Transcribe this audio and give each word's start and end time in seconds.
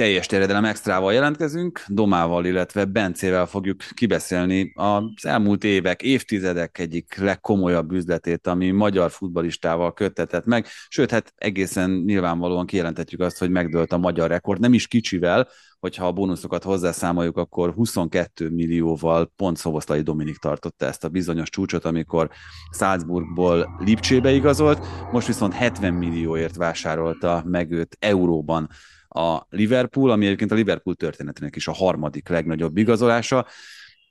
teljes 0.00 0.26
terjedelem 0.26 0.64
extrával 0.64 1.12
jelentkezünk, 1.12 1.84
Domával, 1.88 2.44
illetve 2.44 2.84
Bencével 2.84 3.46
fogjuk 3.46 3.78
kibeszélni 3.94 4.72
az 4.74 5.02
elmúlt 5.26 5.64
évek, 5.64 6.02
évtizedek 6.02 6.78
egyik 6.78 7.16
legkomolyabb 7.18 7.92
üzletét, 7.92 8.46
ami 8.46 8.70
magyar 8.70 9.10
futbalistával 9.10 9.92
köttetett 9.92 10.44
meg, 10.44 10.66
sőt, 10.88 11.10
hát 11.10 11.32
egészen 11.36 11.90
nyilvánvalóan 11.90 12.66
kijelentetjük 12.66 13.20
azt, 13.20 13.38
hogy 13.38 13.50
megdőlt 13.50 13.92
a 13.92 13.98
magyar 13.98 14.28
rekord, 14.28 14.60
nem 14.60 14.72
is 14.72 14.86
kicsivel, 14.86 15.48
hogyha 15.80 16.06
a 16.06 16.12
bónuszokat 16.12 16.62
hozzászámoljuk, 16.62 17.36
akkor 17.36 17.72
22 17.72 18.50
millióval 18.50 19.32
pont 19.36 19.56
Szoboszlai 19.56 20.00
Dominik 20.00 20.36
tartotta 20.36 20.86
ezt 20.86 21.04
a 21.04 21.08
bizonyos 21.08 21.50
csúcsot, 21.50 21.84
amikor 21.84 22.30
Salzburgból 22.70 23.76
Lipcsébe 23.78 24.30
igazolt, 24.30 24.86
most 25.12 25.26
viszont 25.26 25.52
70 25.52 25.94
millióért 25.94 26.56
vásárolta 26.56 27.42
meg 27.46 27.70
őt 27.70 27.96
euróban 27.98 28.68
a 29.14 29.46
Liverpool, 29.48 30.10
ami 30.10 30.26
egyébként 30.26 30.52
a 30.52 30.54
Liverpool 30.54 30.96
történetének 30.96 31.56
is 31.56 31.68
a 31.68 31.72
harmadik 31.72 32.28
legnagyobb 32.28 32.76
igazolása. 32.76 33.46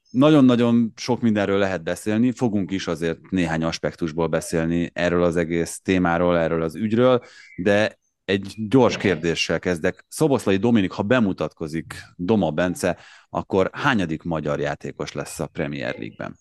Nagyon-nagyon 0.10 0.94
sok 0.96 1.22
mindenről 1.22 1.58
lehet 1.58 1.84
beszélni, 1.84 2.32
fogunk 2.32 2.72
is 2.72 2.88
azért 2.88 3.30
néhány 3.30 3.64
aspektusból 3.64 4.28
beszélni 4.28 4.92
erről 4.94 5.24
az 5.24 5.36
egész 5.36 5.80
témáról, 5.84 6.38
erről 6.38 6.62
az 6.62 6.76
ügyről, 6.76 7.22
de 7.56 8.00
egy 8.26 8.54
gyors 8.68 8.98
kérdéssel 8.98 9.60
kezdek. 9.60 10.06
Szoboszlai 10.08 10.58
Dominik, 10.58 10.92
ha 10.92 11.04
bemutatkozik 11.04 11.94
Doma 12.16 12.52
Bence, 12.52 12.98
akkor 13.30 13.70
hányadik 13.74 14.24
magyar 14.24 14.60
játékos 14.60 15.12
lesz 15.12 15.40
a 15.40 15.48
Premier 15.48 15.96
League-ben? 15.98 16.36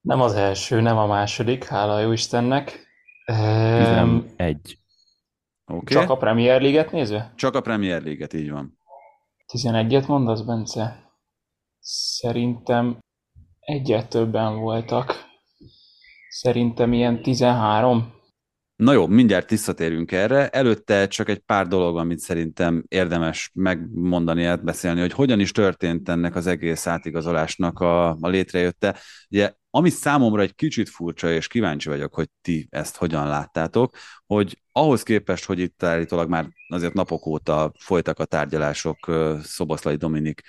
Nem 0.00 0.20
az 0.20 0.34
első, 0.34 0.80
nem 0.80 0.96
a 0.96 1.06
második, 1.06 1.64
hála 1.64 2.00
jó 2.00 2.12
Istennek. 2.12 2.86
11. 3.26 4.81
Okay. 5.72 6.00
Csak 6.00 6.10
a 6.10 6.16
Premier 6.16 6.60
League-et 6.60 6.92
nézve? 6.92 7.32
Csak 7.36 7.54
a 7.54 7.60
Premier 7.60 8.02
League-et, 8.02 8.32
így 8.32 8.50
van. 8.50 8.78
11-et 9.52 10.06
mondasz, 10.06 10.40
Bence? 10.40 11.10
Szerintem 11.80 12.98
egyet 13.60 14.08
többen 14.08 14.56
voltak. 14.56 15.14
Szerintem 16.28 16.92
ilyen 16.92 17.22
13. 17.22 18.20
Na 18.76 18.92
jó, 18.92 19.06
mindjárt 19.06 19.50
visszatérünk 19.50 20.12
erre. 20.12 20.48
Előtte 20.48 21.06
csak 21.06 21.28
egy 21.28 21.38
pár 21.38 21.66
dolog, 21.66 21.96
amit 21.96 22.18
szerintem 22.18 22.84
érdemes 22.88 23.50
megmondani, 23.54 24.44
átbeszélni, 24.44 25.00
hogy 25.00 25.12
hogyan 25.12 25.40
is 25.40 25.52
történt 25.52 26.08
ennek 26.08 26.34
az 26.34 26.46
egész 26.46 26.86
átigazolásnak 26.86 27.80
a, 27.80 28.08
a 28.08 28.28
létrejötte. 28.28 28.96
Ugye, 29.30 29.52
ami 29.74 29.90
számomra 29.90 30.42
egy 30.42 30.54
kicsit 30.54 30.88
furcsa, 30.88 31.30
és 31.30 31.46
kíváncsi 31.46 31.88
vagyok, 31.88 32.14
hogy 32.14 32.28
ti 32.40 32.66
ezt 32.70 32.96
hogyan 32.96 33.26
láttátok, 33.26 33.96
hogy 34.26 34.62
ahhoz 34.72 35.02
képest, 35.02 35.44
hogy 35.44 35.58
itt 35.58 35.82
állítólag 35.82 36.28
már 36.28 36.48
azért 36.68 36.92
napok 36.92 37.26
óta 37.26 37.72
folytak 37.78 38.18
a 38.18 38.24
tárgyalások 38.24 39.10
Szoboszlai 39.42 39.96
Dominik 39.96 40.42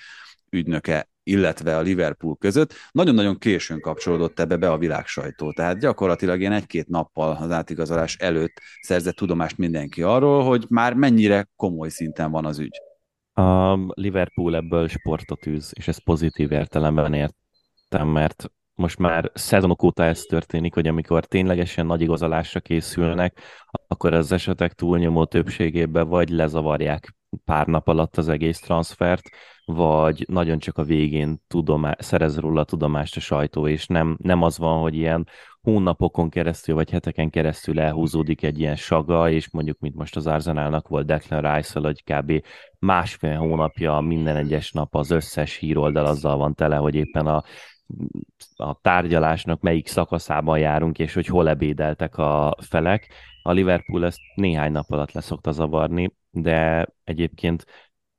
ügynöke 0.50 1.08
illetve 1.24 1.78
a 1.78 1.82
Liverpool 1.82 2.36
között. 2.36 2.74
Nagyon-nagyon 2.92 3.38
későn 3.38 3.80
kapcsolódott 3.80 4.40
ebbe 4.40 4.58
be 4.58 4.72
a 4.72 4.78
világsajtó, 4.78 5.52
tehát 5.52 5.80
gyakorlatilag 5.80 6.40
ilyen 6.40 6.52
egy-két 6.52 6.88
nappal 6.88 7.38
az 7.42 7.52
átigazolás 7.52 8.16
előtt 8.16 8.62
szerzett 8.82 9.16
tudomást 9.16 9.58
mindenki 9.58 10.02
arról, 10.02 10.44
hogy 10.44 10.66
már 10.70 10.94
mennyire 10.94 11.50
komoly 11.56 11.90
szinten 11.90 12.32
van 12.32 12.46
az 12.46 12.60
ügy. 12.60 12.82
A 13.34 13.74
Liverpool 13.94 14.56
ebből 14.56 14.88
sportot 14.88 15.46
űz, 15.48 15.72
és 15.74 15.88
ez 15.88 16.04
pozitív 16.04 16.52
értelemben 16.52 17.14
értem, 17.14 18.08
mert 18.08 18.52
most 18.76 18.98
már 18.98 19.32
szezonok 19.34 19.84
óta 19.84 20.04
ez 20.04 20.22
történik, 20.22 20.74
hogy 20.74 20.88
amikor 20.88 21.26
ténylegesen 21.26 21.86
nagy 21.86 22.02
igazolásra 22.02 22.60
készülnek, 22.60 23.40
akkor 23.88 24.14
az 24.14 24.32
esetek 24.32 24.74
túlnyomó 24.74 25.26
többségében 25.26 26.08
vagy 26.08 26.30
lezavarják 26.30 27.16
pár 27.46 27.68
nap 27.68 27.88
alatt 27.88 28.18
az 28.18 28.30
egész 28.30 28.60
transfert, 28.60 29.30
vagy 29.66 30.26
nagyon 30.28 30.60
csak 30.60 30.78
a 30.78 30.84
végén 30.84 31.42
tudomá- 31.48 32.02
szerez 32.02 32.38
róla 32.38 32.64
tudomást 32.64 33.16
a 33.16 33.20
sajtó, 33.20 33.68
és 33.68 33.88
nem, 33.88 34.18
nem 34.22 34.42
az 34.42 34.58
van, 34.58 34.82
hogy 34.82 34.96
ilyen 34.96 35.28
hónapokon 35.62 36.30
keresztül, 36.30 36.76
vagy 36.76 36.90
heteken 36.90 37.30
keresztül 37.30 37.80
elhúzódik 37.80 38.44
egy 38.44 38.60
ilyen 38.60 38.76
saga, 38.76 39.30
és 39.30 39.52
mondjuk, 39.52 39.80
mint 39.80 39.96
most 39.96 40.16
az 40.16 40.28
Arzenálnak 40.28 40.88
volt 40.88 41.06
Declan 41.06 41.56
rice 41.56 41.80
hogy 41.80 42.04
kb. 42.04 42.46
másfél 42.80 43.38
hónapja 43.38 44.00
minden 44.00 44.36
egyes 44.36 44.72
nap 44.72 44.96
az 44.96 45.12
összes 45.12 45.56
híroldal 45.56 46.06
azzal 46.06 46.38
van 46.38 46.56
tele, 46.56 46.76
hogy 46.76 46.96
éppen 46.96 47.28
a 47.28 47.44
a 48.56 48.80
tárgyalásnak 48.82 49.62
melyik 49.62 49.88
szakaszában 49.88 50.60
járunk, 50.60 51.00
és 51.00 51.14
hogy 51.14 51.26
hol 51.26 51.50
ebédeltek 51.50 52.18
a 52.18 52.56
felek. 52.62 53.14
A 53.44 53.52
Liverpool 53.52 54.06
ezt 54.06 54.20
néhány 54.36 54.72
nap 54.72 54.92
alatt 54.92 55.12
leszokta 55.12 55.52
zavarni, 55.52 56.16
de 56.30 56.88
egyébként 57.04 57.66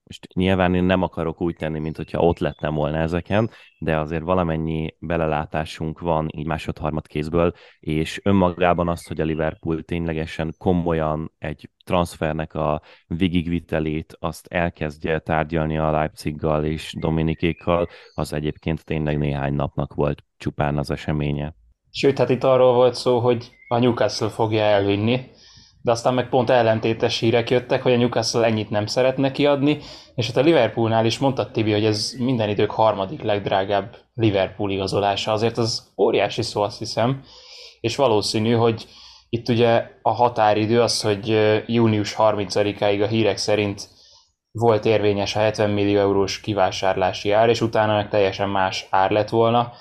most 0.06 0.34
nyilván 0.34 0.74
én 0.74 0.84
nem 0.84 1.02
akarok 1.02 1.40
úgy 1.40 1.56
tenni, 1.56 1.78
mint 1.78 1.96
hogyha 1.96 2.20
ott 2.20 2.38
lettem 2.38 2.74
volna 2.74 2.96
ezeken, 2.96 3.50
de 3.78 3.98
azért 3.98 4.22
valamennyi 4.22 4.96
belelátásunk 4.98 6.00
van 6.00 6.28
így 6.36 6.46
másod-harmad 6.46 7.06
kézből, 7.06 7.52
és 7.80 8.20
önmagában 8.24 8.88
azt, 8.88 9.08
hogy 9.08 9.20
a 9.20 9.24
Liverpool 9.24 9.82
ténylegesen 9.82 10.54
komolyan 10.58 11.32
egy 11.38 11.70
transfernek 11.84 12.54
a 12.54 12.82
végigvitelét 13.06 14.16
azt 14.20 14.46
elkezdje 14.46 15.18
tárgyalni 15.18 15.78
a 15.78 15.90
Leipziggal 15.90 16.64
és 16.64 16.94
Dominikékkal, 16.98 17.88
az 18.14 18.32
egyébként 18.32 18.84
tényleg 18.84 19.18
néhány 19.18 19.54
napnak 19.54 19.94
volt 19.94 20.24
csupán 20.36 20.78
az 20.78 20.90
eseménye. 20.90 21.54
Sőt, 21.90 22.18
hát 22.18 22.30
itt 22.30 22.44
arról 22.44 22.74
volt 22.74 22.94
szó, 22.94 23.18
hogy 23.18 23.50
a 23.68 23.78
Newcastle 23.78 24.28
fogja 24.28 24.62
elvinni, 24.62 25.20
de 25.84 25.90
aztán 25.90 26.14
meg 26.14 26.28
pont 26.28 26.50
ellentétes 26.50 27.18
hírek 27.18 27.50
jöttek, 27.50 27.82
hogy 27.82 27.92
a 27.92 27.96
Newcastle 27.96 28.44
ennyit 28.44 28.70
nem 28.70 28.86
szeretne 28.86 29.30
kiadni, 29.30 29.78
és 30.14 30.26
hát 30.26 30.36
a 30.36 30.40
Liverpoolnál 30.40 31.06
is 31.06 31.18
mondta 31.18 31.50
Tibi, 31.50 31.72
hogy 31.72 31.84
ez 31.84 32.14
minden 32.18 32.48
idők 32.48 32.70
harmadik 32.70 33.22
legdrágább 33.22 33.96
Liverpool 34.14 34.70
igazolása, 34.70 35.32
azért 35.32 35.58
az 35.58 35.92
óriási 35.96 36.42
szó 36.42 36.62
azt 36.62 36.78
hiszem, 36.78 37.22
és 37.80 37.96
valószínű, 37.96 38.52
hogy 38.52 38.86
itt 39.28 39.48
ugye 39.48 39.90
a 40.02 40.10
határidő 40.10 40.80
az, 40.80 41.02
hogy 41.02 41.38
június 41.66 42.14
30-áig 42.18 43.02
a 43.02 43.06
hírek 43.06 43.36
szerint 43.36 43.88
volt 44.52 44.84
érvényes 44.84 45.36
a 45.36 45.38
70 45.38 45.70
millió 45.70 45.98
eurós 45.98 46.40
kivásárlási 46.40 47.30
ár, 47.30 47.48
és 47.48 47.60
utána 47.60 47.94
meg 47.94 48.08
teljesen 48.08 48.48
más 48.48 48.86
ár 48.90 49.10
lett 49.10 49.28
volna, 49.28 49.72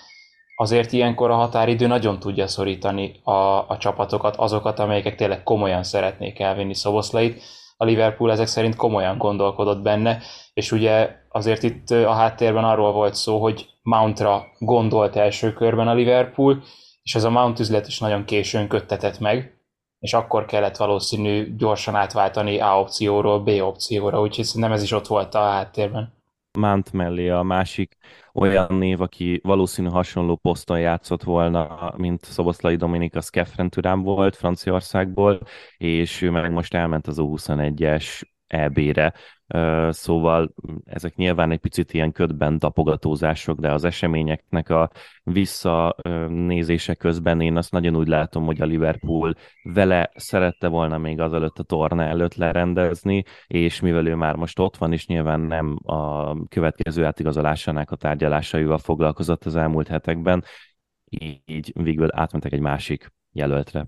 azért 0.55 0.91
ilyenkor 0.91 1.31
a 1.31 1.35
határidő 1.35 1.87
nagyon 1.87 2.19
tudja 2.19 2.47
szorítani 2.47 3.19
a, 3.23 3.31
a 3.67 3.77
csapatokat, 3.79 4.35
azokat, 4.35 4.79
amelyek 4.79 5.15
tényleg 5.15 5.43
komolyan 5.43 5.83
szeretnék 5.83 6.39
elvinni 6.39 6.73
Szoboszlait. 6.73 7.41
A 7.77 7.85
Liverpool 7.85 8.31
ezek 8.31 8.47
szerint 8.47 8.75
komolyan 8.75 9.17
gondolkodott 9.17 9.81
benne, 9.81 10.21
és 10.53 10.71
ugye 10.71 11.15
azért 11.29 11.63
itt 11.63 11.89
a 11.89 12.11
háttérben 12.11 12.63
arról 12.63 12.91
volt 12.91 13.15
szó, 13.15 13.41
hogy 13.41 13.69
Mountra 13.81 14.45
gondolt 14.59 15.15
első 15.15 15.53
körben 15.53 15.87
a 15.87 15.93
Liverpool, 15.93 16.63
és 17.03 17.15
ez 17.15 17.23
a 17.23 17.29
Mount 17.29 17.59
üzlet 17.59 17.87
is 17.87 17.99
nagyon 17.99 18.25
későn 18.25 18.67
köttetett 18.67 19.19
meg, 19.19 19.57
és 19.99 20.13
akkor 20.13 20.45
kellett 20.45 20.77
valószínű 20.77 21.55
gyorsan 21.55 21.95
átváltani 21.95 22.59
A 22.59 22.79
opcióról 22.79 23.39
B 23.39 23.47
opcióra, 23.47 24.21
úgyhogy 24.21 24.45
szerintem 24.45 24.71
ez 24.71 24.83
is 24.83 24.91
ott 24.91 25.07
volt 25.07 25.35
a 25.35 25.39
háttérben. 25.39 26.13
Mount 26.59 26.93
mellé 26.93 27.29
a 27.29 27.43
másik 27.43 27.97
olyan 28.33 28.73
név, 28.73 29.01
aki 29.01 29.39
valószínű 29.43 29.87
hasonló 29.87 30.35
poszton 30.35 30.79
játszott 30.79 31.23
volna, 31.23 31.93
mint 31.97 32.23
Szoboszlai 32.23 32.75
Dominik, 32.75 33.15
az 33.15 33.29
Kefren 33.29 33.69
Turán 33.69 34.01
volt 34.01 34.35
Franciaországból, 34.35 35.39
és 35.77 36.21
ő 36.21 36.29
meg 36.29 36.51
most 36.51 36.73
elment 36.73 37.07
az 37.07 37.17
U21-es 37.19 38.21
EB-re, 38.47 39.13
szóval 39.89 40.53
ezek 40.85 41.15
nyilván 41.15 41.51
egy 41.51 41.59
picit 41.59 41.93
ilyen 41.93 42.11
ködben 42.11 42.59
tapogatózások, 42.59 43.59
de 43.59 43.71
az 43.71 43.83
eseményeknek 43.83 44.69
a 44.69 44.89
visszanézése 45.23 46.95
közben 46.95 47.41
én 47.41 47.57
azt 47.57 47.71
nagyon 47.71 47.95
úgy 47.95 48.07
látom, 48.07 48.45
hogy 48.45 48.61
a 48.61 48.65
Liverpool 48.65 49.35
vele 49.63 50.11
szerette 50.15 50.67
volna 50.67 50.97
még 50.97 51.19
azelőtt 51.19 51.59
a 51.59 51.63
torna 51.63 52.03
előtt 52.03 52.35
lerendezni, 52.35 53.23
és 53.47 53.79
mivel 53.79 54.07
ő 54.07 54.15
már 54.15 54.35
most 54.35 54.59
ott 54.59 54.77
van, 54.77 54.93
és 54.93 55.07
nyilván 55.07 55.39
nem 55.39 55.77
a 55.83 56.33
következő 56.47 57.05
átigazolásának 57.05 57.91
a 57.91 57.95
tárgyalásaival 57.95 58.77
foglalkozott 58.77 59.45
az 59.45 59.55
elmúlt 59.55 59.87
hetekben, 59.87 60.43
így 61.45 61.71
végül 61.73 62.07
átmentek 62.11 62.51
egy 62.53 62.59
másik 62.59 63.13
jelöltre. 63.31 63.87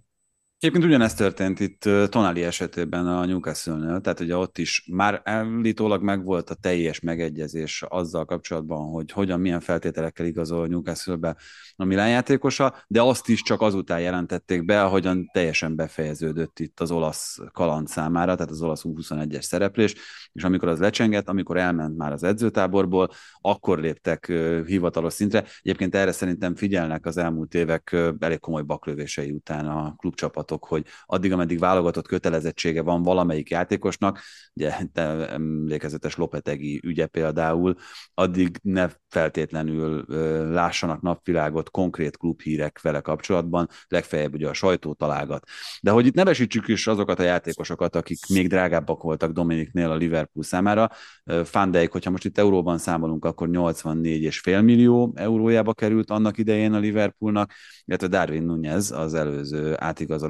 Egyébként 0.60 0.86
ugyanezt 0.86 1.18
történt 1.18 1.60
itt 1.60 1.90
Tonali 2.10 2.44
esetében 2.44 3.08
a 3.08 3.26
Newcastle-nél, 3.26 4.02
tehát 4.02 4.20
ugye 4.20 4.38
ott 4.38 4.58
is 4.58 4.88
már 4.92 5.22
állítólag 5.24 6.04
megvolt 6.04 6.50
a 6.50 6.56
teljes 6.56 7.00
megegyezés 7.00 7.84
azzal 7.88 8.26
kapcsolatban, 8.26 8.90
hogy 8.90 9.12
hogyan, 9.12 9.40
milyen 9.40 9.60
feltételekkel 9.60 10.26
igazol 10.26 10.68
Newcastle-be 10.68 11.36
a 11.76 11.84
Milán 11.84 12.10
játékosa, 12.10 12.84
de 12.88 13.02
azt 13.02 13.30
is 13.30 13.42
csak 13.42 13.62
azután 13.62 14.00
jelentették 14.02 14.66
be, 14.66 14.84
ahogyan 14.84 15.30
teljesen 15.34 15.76
befejeződött 15.76 16.60
itt 16.60 16.80
az 16.80 16.92
olasz 16.92 17.38
kaland 17.52 17.88
számára, 17.88 18.36
tehát 18.36 18.52
az 18.52 18.62
olasz 18.62 18.82
21 18.82 19.36
es 19.36 19.46
szereplés, 19.46 19.96
és 20.34 20.44
amikor 20.44 20.68
az 20.68 20.80
lecsengett, 20.80 21.30
amikor 21.30 21.58
elment 21.58 21.98
már 21.98 22.12
az 22.12 22.24
edzőtáborból, 22.24 23.10
akkor 23.42 23.80
léptek 23.80 24.34
hivatalos 24.66 25.14
szintre. 25.14 25.44
Egyébként 25.62 25.96
erre 25.96 26.12
szerintem 26.12 26.56
figyelnek 26.56 27.06
az 27.06 27.18
elmúlt 27.18 27.54
évek 27.54 27.96
elég 28.20 28.40
komoly 28.40 28.64
baklövései 28.64 29.32
után 29.32 29.68
a 29.68 29.96
klubcsapatok 29.98 30.54
tudjátok, 30.56 30.66
hogy 30.66 30.86
addig, 31.06 31.32
ameddig 31.32 31.60
válogatott 31.60 32.08
kötelezettsége 32.08 32.82
van 32.82 33.04
valamelyik 33.04 33.50
játékosnak, 33.50 34.20
ugye 34.54 34.74
te 34.94 35.30
emlékezetes 35.30 36.16
Lopetegi 36.16 36.82
ügye 36.84 37.06
például, 37.06 37.76
addig 38.14 38.58
ne 38.62 38.90
feltétlenül 39.10 40.06
lássanak 40.52 41.02
napvilágot 41.02 41.70
konkrét 41.72 42.18
klubhírek 42.18 42.82
vele 42.82 43.02
kapcsolatban, 43.02 43.68
legfeljebb 43.88 44.34
ugye 44.34 44.50
a 44.50 44.54
sajtó 44.54 44.94
találgat. 44.94 45.48
De 45.82 45.92
hogy 45.92 46.06
itt 46.06 46.14
nevesítsük 46.14 46.68
is 46.68 46.88
azokat 46.88 47.20
a 47.20 47.24
játékosokat, 47.24 47.96
akik 47.96 48.20
még 48.30 48.48
drágábbak 48.48 49.02
voltak 49.02 49.32
Dominiknél 49.32 49.92
a 49.92 49.96
Liverpool 49.96 50.44
számára, 50.44 50.90
Van 51.52 51.72
Dijk, 51.72 51.92
hogyha 51.92 52.12
most 52.12 52.26
itt 52.26 52.38
euróban 52.38 52.78
számolunk, 52.78 53.26
akkor 53.26 53.48
84,5 53.52 54.64
millió 54.64 55.14
eurójába 55.16 55.74
került 55.74 56.10
annak 56.10 56.38
idején 56.38 56.74
a 56.74 56.80
Liverpoolnak, 56.80 57.52
illetve 57.86 58.08
Darwin 58.08 58.44
Nunez 58.44 58.92
az 58.92 59.14
előző 59.14 59.76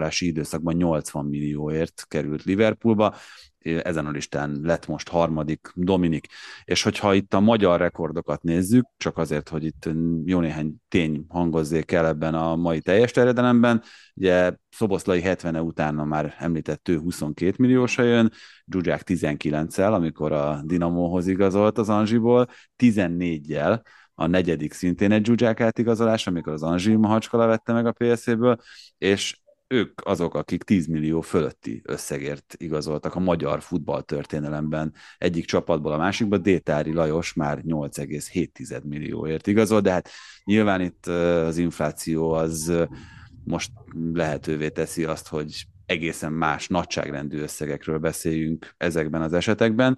átigazolási 0.06 0.26
időszakban 0.26 0.76
80 0.76 1.26
millióért 1.26 2.06
került 2.08 2.44
Liverpoolba, 2.44 3.16
ezen 3.60 4.06
a 4.06 4.12
listán 4.12 4.60
lett 4.64 4.88
most 4.88 5.10
harmadik 5.10 5.72
Dominik. 5.76 6.28
És 6.64 6.84
hogyha 6.84 7.14
itt 7.14 7.34
a 7.34 7.40
magyar 7.40 7.80
rekordokat 7.80 8.44
nézzük, 8.44 8.86
csak 8.98 9.18
azért, 9.18 9.50
hogy 9.50 9.64
itt 9.64 9.90
jó 10.26 10.40
néhány 10.40 10.76
tény 10.88 11.26
hangozzék 11.28 11.92
el 11.92 12.08
ebben 12.08 12.34
a 12.34 12.56
mai 12.56 12.82
teljes 12.82 13.12
terjedelemben, 13.12 13.82
ugye 14.16 14.54
Szoboszlai 14.70 15.22
70 15.22 15.56
-e 15.56 15.62
utána 15.62 16.04
már 16.04 16.36
említett 16.38 16.88
ő 16.90 16.98
22 16.98 17.54
milliósa 17.58 18.04
jön, 18.04 18.32
Zsuzsák 18.72 19.02
19-el, 19.06 19.94
amikor 19.94 20.32
a 20.32 20.62
Dinamóhoz 20.66 21.28
igazolt 21.28 21.78
az 21.78 21.90
Anzsiból, 21.90 22.48
14-jel, 22.78 23.82
a 24.16 24.28
negyedik 24.28 24.74
szintén 24.74 25.12
egy 25.12 25.26
Zsuzsák 25.26 25.62
átigazolás, 25.62 26.28
amikor 26.28 26.54
az 26.54 26.64
Anzsi 26.64 26.96
Mahacskala 26.96 27.46
vette 27.46 27.74
meg 27.74 27.86
a 27.86 27.92
PSZ-ből, 27.92 28.58
és 28.98 29.38
ők 29.68 30.02
azok, 30.04 30.36
akik 30.36 30.64
10 30.64 30.88
millió 30.88 31.22
fölötti 31.22 31.82
összegért 31.86 32.56
igazoltak 32.58 33.16
a 33.16 33.20
magyar 33.20 33.62
futball 33.62 34.02
történelemben 34.02 34.94
egyik 35.18 35.46
csapatból 35.46 35.92
a 35.92 35.98
másikba. 35.98 36.38
Détári 36.38 36.94
Lajos 36.94 37.34
már 37.34 37.62
8,7 37.68 38.84
millióért 38.84 39.48
igazol, 39.48 39.82
de 39.82 39.92
hát 39.92 40.10
nyilván 40.44 40.82
itt 40.82 41.06
az 41.06 41.58
infláció 41.58 42.32
az 42.32 42.74
most 43.44 43.72
lehetővé 44.14 44.70
teszi 44.70 45.04
azt, 45.04 45.28
hogy 45.28 45.66
egészen 45.86 46.32
más 46.32 46.68
nagyságrendű 46.68 47.40
összegekről 47.40 47.98
beszéljünk 47.98 48.74
ezekben 48.78 49.22
az 49.22 49.34
esetekben. 49.34 49.98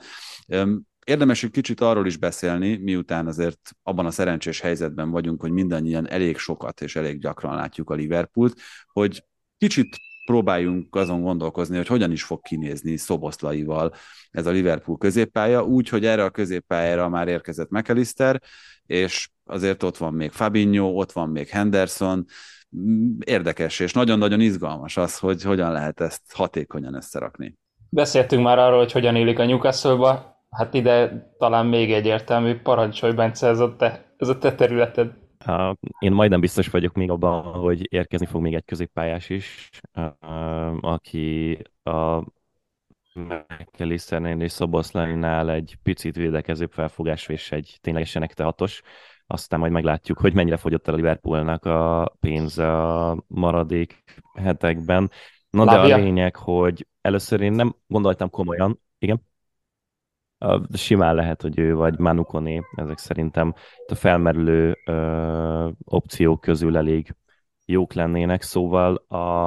Érdemes 1.06 1.44
egy 1.44 1.52
kicsit 1.52 1.82
arról 1.82 2.06
is 2.06 2.18
beszélni, 2.18 2.78
miután 2.78 3.28
azért 3.28 3.72
abban 3.84 4.06
a 4.06 4.12
szerencsés 4.12 4.60
helyzetben 4.60 5.10
vagyunk, 5.10 5.42
hogy 5.42 5.52
mindannyian 5.52 6.10
elég 6.10 6.38
sokat 6.38 6.82
és 6.82 6.96
elég 6.96 7.20
gyakran 7.20 7.56
látjuk 7.56 7.90
a 7.90 7.94
Liverpoolt, 7.94 8.60
hogy 8.88 9.24
kicsit 9.58 9.96
próbáljunk 10.26 10.96
azon 10.96 11.22
gondolkozni, 11.22 11.76
hogy 11.76 11.88
hogyan 11.88 12.12
is 12.12 12.24
fog 12.24 12.42
kinézni 12.42 12.98
Szoboszlaival 12.98 13.94
ez 14.32 14.46
a 14.46 14.52
Liverpool 14.52 14.98
középpálya, 14.98 15.64
úgy, 15.64 15.90
hogy 15.90 16.06
erre 16.06 16.24
a 16.24 16.30
középpályára 16.30 17.10
már 17.10 17.28
érkezett 17.28 17.70
McAllister, 17.70 18.42
és 18.86 19.30
azért 19.46 19.84
ott 19.84 19.98
van 19.98 20.14
még 20.14 20.32
Fabinho, 20.32 20.88
ott 20.88 21.12
van 21.12 21.30
még 21.30 21.48
Henderson, 21.48 22.26
érdekes 23.26 23.80
és 23.80 23.94
nagyon-nagyon 23.94 24.40
izgalmas 24.40 24.98
az, 24.98 25.18
hogy 25.18 25.44
hogyan 25.44 25.72
lehet 25.72 26.00
ezt 26.00 26.22
hatékonyan 26.34 26.94
összerakni. 26.94 27.58
Beszéltünk 27.90 28.44
már 28.44 28.60
arról, 28.60 28.78
hogy 28.78 28.92
hogyan 28.92 29.16
élik 29.16 29.40
a 29.40 29.46
newcastle 29.46 30.36
hát 30.50 30.74
ide 30.74 31.28
talán 31.38 31.66
még 31.66 31.94
egyértelmű, 31.94 32.56
parancsolj 32.56 33.14
Bence, 33.14 33.48
ez 33.48 33.60
a 33.60 33.76
te, 33.76 34.14
ez 34.18 34.28
a 34.28 34.38
te 34.38 34.56
területed. 34.56 35.12
Én 36.00 36.12
majdnem 36.12 36.40
biztos 36.40 36.70
vagyok 36.70 36.94
még 36.94 37.10
abban, 37.10 37.44
hogy 37.44 37.94
érkezni 37.94 38.26
fog 38.26 38.42
még 38.42 38.54
egy 38.54 38.66
középpályás 38.66 39.30
is, 39.30 39.70
aki 40.82 41.62
a 41.84 42.24
McAllisternél 43.14 44.42
és 44.42 44.52
Szoboszlaninál 44.52 45.52
egy 45.52 45.78
picit 45.84 46.16
védekezőbb 46.16 46.72
felfogás 46.72 47.28
és 47.28 47.52
egy 47.52 47.78
ténylegesen 47.82 48.24
ekte 48.24 48.44
hatos. 48.44 48.82
Aztán 49.28 49.60
majd 49.60 49.72
meglátjuk, 49.72 50.20
hogy 50.20 50.34
mennyire 50.34 50.58
fogyott 50.58 50.88
el 50.88 50.94
a 50.94 50.98
Liverpoolnak 50.98 51.66
a 51.66 52.14
pénz 52.20 52.58
a 52.58 53.24
maradék 53.28 54.04
hetekben. 54.34 55.12
Na 55.50 55.66
de 55.66 55.94
a 55.94 55.98
lényeg, 55.98 56.36
hogy 56.36 56.88
először 57.02 57.42
én 57.42 57.52
nem 57.52 57.76
gondoltam 57.88 58.30
komolyan, 58.30 58.82
igen? 58.98 59.27
Simán 60.74 61.16
lehet, 61.16 61.42
hogy 61.42 61.60
ő 61.60 61.76
vagy 61.76 62.00
Manu 62.00 62.24
Koné, 62.24 62.62
ezek 62.76 62.98
szerintem 62.98 63.54
a 63.88 63.96
felmerülő 63.96 64.78
ö, 64.86 65.70
opciók 65.84 66.42
közül 66.42 66.78
elég 66.78 67.16
jók 67.66 67.94
lennének, 67.94 68.42
szóval 68.42 68.96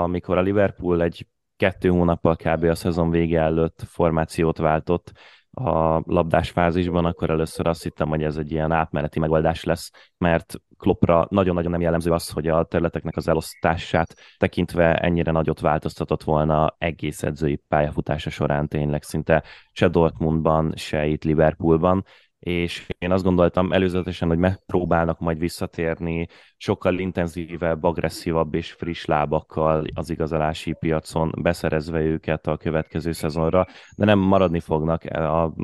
amikor 0.05 0.39
a 0.39 0.41
Liverpool 0.41 1.03
egy 1.03 1.27
kettő 1.57 1.89
hónappal 1.89 2.37
kb. 2.37 2.65
a 2.65 2.75
szezon 2.75 3.11
vége 3.11 3.41
előtt 3.41 3.83
formációt 3.87 4.59
váltott, 4.59 5.13
a 5.61 6.03
labdás 6.07 6.51
fázisban, 6.51 7.05
akkor 7.05 7.31
először 7.31 7.67
azt 7.67 7.83
hittem, 7.83 8.09
hogy 8.09 8.23
ez 8.23 8.37
egy 8.37 8.51
ilyen 8.51 8.73
átmeneti 8.73 9.19
megoldás 9.19 9.65
lesz, 9.65 9.91
mert 10.19 10.55
Kloppra 10.79 11.27
nagyon-nagyon 11.31 11.71
nem 11.71 11.81
jellemző 11.81 12.11
az, 12.11 12.29
hogy 12.29 12.49
a 12.49 12.65
területeknek 12.65 13.17
az 13.17 13.29
elosztását 13.29 14.15
tekintve 14.37 14.95
ennyire 14.95 15.31
nagyot 15.31 15.61
változtatott 15.61 16.23
volna 16.23 16.75
egész 16.79 17.23
edzői 17.23 17.63
pályafutása 17.69 18.31
során 18.31 18.69
tényleg 18.69 19.03
szinte 19.03 19.43
se 19.73 19.89
Dortmundban, 19.89 20.73
se 20.77 21.07
itt 21.07 21.25
Liverpoolban, 21.25 22.05
és 22.41 22.87
én 22.99 23.11
azt 23.11 23.25
gondoltam 23.25 23.73
előzetesen, 23.73 24.29
hogy 24.29 24.39
megpróbálnak 24.39 25.19
majd 25.19 25.39
visszatérni 25.39 26.27
sokkal 26.57 26.99
intenzívebb, 26.99 27.85
agresszívabb 27.85 28.55
és 28.55 28.73
friss 28.73 29.05
lábakkal 29.05 29.85
az 29.95 30.11
igazolási 30.11 30.73
piacon, 30.73 31.33
beszerezve 31.43 32.01
őket 32.01 32.47
a 32.47 32.57
következő 32.57 33.13
szezonra, 33.13 33.67
de 33.97 34.05
nem 34.05 34.19
maradni 34.19 34.61
fognak 34.61 35.05
a 35.05 35.55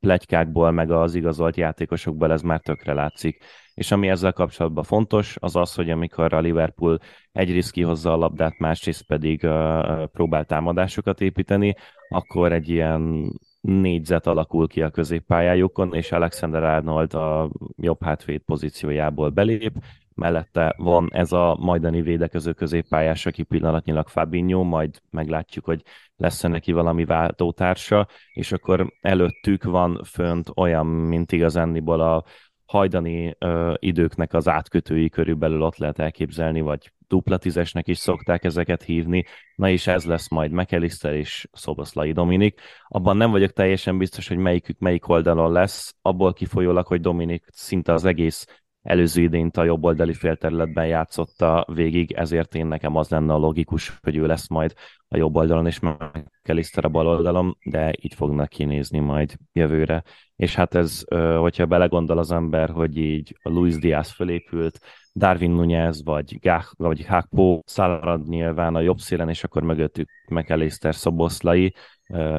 plegykákból, 0.00 0.70
meg 0.70 0.90
az 0.90 1.14
igazolt 1.14 1.56
játékosokból, 1.56 2.32
ez 2.32 2.42
már 2.42 2.60
tökre 2.60 2.92
látszik. 2.92 3.44
És 3.74 3.90
ami 3.90 4.08
ezzel 4.08 4.32
kapcsolatban 4.32 4.84
fontos, 4.84 5.36
az 5.40 5.56
az, 5.56 5.74
hogy 5.74 5.90
amikor 5.90 6.32
a 6.32 6.40
Liverpool 6.40 6.98
egyrészt 7.32 7.70
kihozza 7.70 8.12
a 8.12 8.16
labdát, 8.16 8.58
másrészt 8.58 9.02
pedig 9.02 9.42
uh, 9.42 10.04
próbál 10.04 10.44
támadásokat 10.44 11.20
építeni, 11.20 11.74
akkor 12.08 12.52
egy 12.52 12.68
ilyen 12.68 13.32
négyzet 13.60 14.26
alakul 14.26 14.68
ki 14.68 14.82
a 14.82 14.90
középpályájukon, 14.90 15.94
és 15.94 16.12
Alexander 16.12 16.62
Arnold 16.62 17.14
a 17.14 17.50
jobb 17.76 18.02
hátvéd 18.02 18.40
pozíciójából 18.40 19.30
belép, 19.30 19.72
mellette 20.14 20.74
van 20.76 21.08
ez 21.12 21.32
a 21.32 21.56
majdani 21.60 22.02
védekező 22.02 22.52
középpályás, 22.52 23.26
aki 23.26 23.42
pillanatnyilag 23.42 24.08
Fabinho, 24.08 24.62
majd 24.62 25.00
meglátjuk, 25.10 25.64
hogy 25.64 25.82
lesz-e 26.16 26.48
neki 26.48 26.72
valami 26.72 27.04
váltótársa, 27.04 28.08
és 28.32 28.52
akkor 28.52 28.92
előttük 29.00 29.64
van 29.64 30.00
fönt 30.04 30.50
olyan, 30.56 30.86
mint 30.86 31.32
igazándiból 31.32 32.00
a 32.00 32.24
hajdani 32.70 33.36
ö, 33.38 33.74
időknek 33.78 34.34
az 34.34 34.48
átkötői 34.48 35.08
körülbelül 35.08 35.62
ott 35.62 35.76
lehet 35.76 35.98
elképzelni, 35.98 36.60
vagy 36.60 36.92
dupla 37.08 37.36
tízesnek 37.36 37.88
is 37.88 37.98
szokták 37.98 38.44
ezeket 38.44 38.82
hívni, 38.82 39.24
na 39.54 39.68
és 39.68 39.86
ez 39.86 40.04
lesz 40.04 40.28
majd 40.28 40.50
McAllister 40.50 41.14
és 41.14 41.48
Szoboszlai 41.52 42.12
Dominik. 42.12 42.60
Abban 42.88 43.16
nem 43.16 43.30
vagyok 43.30 43.52
teljesen 43.52 43.98
biztos, 43.98 44.28
hogy 44.28 44.36
melyikük 44.36 44.78
melyik 44.78 45.08
oldalon 45.08 45.52
lesz, 45.52 45.94
abból 46.02 46.32
kifolyólag, 46.32 46.86
hogy 46.86 47.00
Dominik 47.00 47.44
szinte 47.52 47.92
az 47.92 48.04
egész 48.04 48.46
előző 48.82 49.22
idént 49.22 49.56
a 49.56 49.64
jobb 49.64 49.84
oldali 49.84 50.14
félterületben 50.14 50.86
játszotta 50.86 51.66
végig, 51.72 52.12
ezért 52.12 52.54
én 52.54 52.66
nekem 52.66 52.96
az 52.96 53.08
lenne 53.08 53.32
a 53.32 53.38
logikus, 53.38 53.98
hogy 54.02 54.16
ő 54.16 54.26
lesz 54.26 54.48
majd 54.48 54.72
a 55.08 55.16
jobb 55.16 55.36
oldalon, 55.36 55.66
és 55.66 55.80
McAllister 55.80 56.84
a 56.84 56.88
bal 56.88 57.06
oldalon, 57.06 57.56
de 57.64 57.92
így 58.00 58.14
fognak 58.14 58.48
kinézni 58.48 58.98
majd 58.98 59.34
jövőre. 59.52 60.02
És 60.36 60.54
hát 60.54 60.74
ez, 60.74 61.04
hogyha 61.38 61.66
belegondol 61.66 62.18
az 62.18 62.32
ember, 62.32 62.70
hogy 62.70 62.96
így 62.96 63.38
a 63.42 63.48
Luis 63.48 63.78
Diaz 63.78 64.10
fölépült, 64.10 64.78
Darwin 65.14 65.50
Nunez, 65.50 66.04
vagy, 66.04 66.38
Gach, 66.40 66.74
vagy 66.76 67.06
Hakpo 67.06 67.60
szalad 67.64 68.28
nyilván 68.28 68.74
a 68.74 68.80
jobb 68.80 68.98
szélen, 68.98 69.28
és 69.28 69.44
akkor 69.44 69.62
mögöttük 69.62 70.08
McAllister 70.28 70.94
Szoboszlai, 70.94 71.74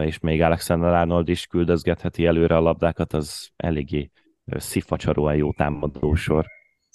és 0.01 0.19
még 0.19 0.41
Alexander 0.41 0.93
Arnold 0.93 1.29
is 1.29 1.45
küldözgetheti 1.45 2.25
előre 2.25 2.55
a 2.55 2.61
labdákat, 2.61 3.13
az 3.13 3.49
eléggé 3.55 4.11
szifacsaróan 4.45 5.35
jó 5.35 5.53
támadósor. 5.53 6.45